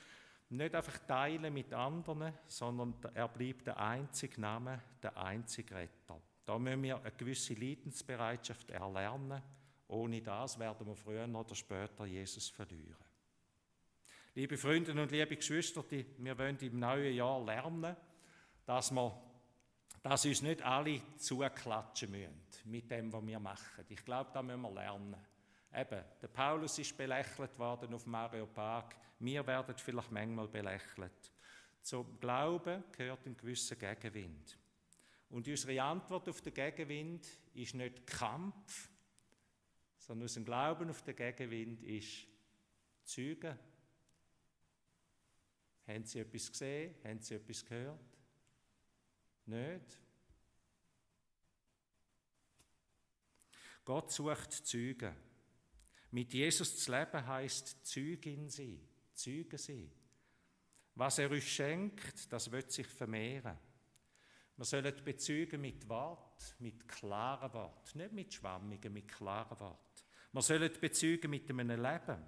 nicht 0.50 0.74
einfach 0.74 0.98
teilen 1.00 1.54
mit 1.54 1.74
anderen, 1.74 2.34
sondern 2.48 2.96
er 3.14 3.28
bleibt 3.28 3.68
der 3.68 3.78
einzige 3.78 4.42
Name, 4.42 4.82
der 5.02 5.16
einzige 5.18 5.76
Retter. 5.76 6.22
Da 6.46 6.58
müssen 6.58 6.82
wir 6.84 6.98
eine 7.00 7.12
gewisse 7.12 7.54
Leidensbereitschaft 7.54 8.72
erlernen. 8.72 9.42
Ohne 9.88 10.22
das 10.22 10.58
werden 10.58 10.88
wir 10.88 10.96
früher 10.96 11.28
oder 11.28 11.56
später 11.56 12.06
Jesus 12.06 12.50
verlieren. 12.50 12.96
Liebe 14.36 14.58
Freunde 14.58 14.92
und 14.92 15.12
liebe 15.12 15.36
Geschwister, 15.36 15.84
wir 15.90 16.38
wollen 16.38 16.58
im 16.60 16.80
neuen 16.80 17.14
Jahr 17.14 17.44
lernen, 17.44 17.96
dass 18.66 18.92
wir 18.92 19.30
dass 20.02 20.26
uns 20.26 20.42
nicht 20.42 20.62
alle 20.62 21.02
zuklatschen 21.18 22.12
müssen 22.12 22.42
mit 22.66 22.90
dem, 22.90 23.12
was 23.12 23.26
wir 23.26 23.40
machen. 23.40 23.86
Ich 23.90 24.04
glaube, 24.04 24.30
da 24.34 24.42
müssen 24.42 24.62
wir 24.62 24.72
lernen. 24.72 25.16
Eben, 25.74 26.04
der 26.22 26.28
Paulus 26.28 26.80
ist 26.80 26.98
belächelt 26.98 27.58
worden 27.60 27.94
auf 27.94 28.06
Mario 28.06 28.48
Park. 28.48 28.96
Wir 29.20 29.46
werden 29.46 29.76
vielleicht 29.78 30.12
manchmal 30.12 30.48
belächelt. 30.48 31.32
Zum 31.82 32.20
Glauben 32.20 32.84
gehört 32.92 33.26
ein 33.26 33.38
gewisser 33.38 33.76
Gegenwind. 33.76 34.58
Und 35.30 35.48
unsere 35.48 35.82
Antwort 35.82 36.28
auf 36.28 36.42
den 36.42 36.54
Gegenwind 36.54 37.28
ist 37.54 37.76
nicht 37.76 38.08
Kampf, 38.08 38.90
sondern 39.98 40.24
unser 40.24 40.42
Glauben 40.42 40.90
auf 40.90 41.04
den 41.04 41.16
Gegenwind 41.16 41.84
ist 41.84 42.28
Zeugen. 43.04 43.58
Haben 45.88 46.06
Sie 46.06 46.20
etwas 46.20 46.52
gesehen? 46.52 46.96
Haben 47.04 47.22
Sie 47.22 47.36
etwas 47.36 47.66
gehört? 47.66 48.18
Nicht? 49.46 50.00
Gott 53.86 54.12
sucht 54.12 54.52
Zeugen. 54.52 55.29
Mit 56.12 56.34
Jesus 56.34 56.78
zu 56.78 56.92
leben 56.92 57.26
heißt 57.26 57.86
Zeugin 57.86 58.50
sein, 58.50 58.80
Zeuge 59.14 59.58
sein. 59.58 59.92
Was 60.96 61.20
er 61.20 61.30
uns 61.30 61.44
schenkt, 61.44 62.32
das 62.32 62.52
wird 62.52 62.72
sich 62.72 62.88
vermehren. 62.88 63.58
Wir 64.58 64.66
sollen 64.66 64.94
bezeugen 65.06 65.62
mit 65.62 65.88
Wort, 65.88 66.56
mit 66.60 66.88
klaren 66.88 67.54
Wort, 67.54 67.96
nicht 67.96 68.12
mit 68.12 68.34
schwammigen, 68.34 68.92
mit 68.92 69.08
klaren 69.08 69.58
Wort. 69.60 70.06
Wir 70.34 70.42
sollen 70.42 70.72
bezeugen 70.82 71.32
mit 71.32 71.50
einem 71.50 71.82
Leben, 71.82 72.24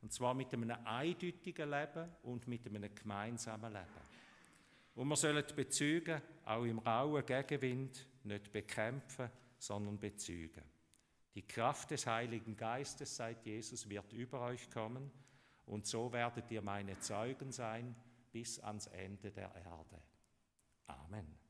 und 0.00 0.12
zwar 0.12 0.32
mit 0.32 0.52
einem 0.54 0.70
eindeutigen 0.84 1.68
Leben 1.68 2.08
und 2.22 2.46
mit 2.46 2.66
einem 2.66 2.94
gemeinsamen 2.94 3.72
Leben. 3.72 4.16
Und 4.94 5.08
wir 5.08 5.16
sollen 5.16 5.44
bezeugen, 5.54 6.22
auch 6.44 6.64
im 6.64 6.78
rauen 6.78 7.26
Gegenwind, 7.26 8.06
nicht 8.24 8.50
bekämpfen, 8.50 9.28
sondern 9.58 9.98
bezeugen. 9.98 10.75
Die 11.36 11.46
Kraft 11.46 11.90
des 11.90 12.06
Heiligen 12.06 12.56
Geistes, 12.56 13.14
seit 13.14 13.44
Jesus, 13.44 13.90
wird 13.90 14.10
über 14.14 14.40
euch 14.40 14.70
kommen 14.70 15.12
und 15.66 15.86
so 15.86 16.10
werdet 16.10 16.50
ihr 16.50 16.62
meine 16.62 16.98
Zeugen 16.98 17.52
sein 17.52 17.94
bis 18.32 18.58
ans 18.58 18.86
Ende 18.86 19.30
der 19.30 19.54
Erde. 19.54 20.02
Amen. 20.86 21.45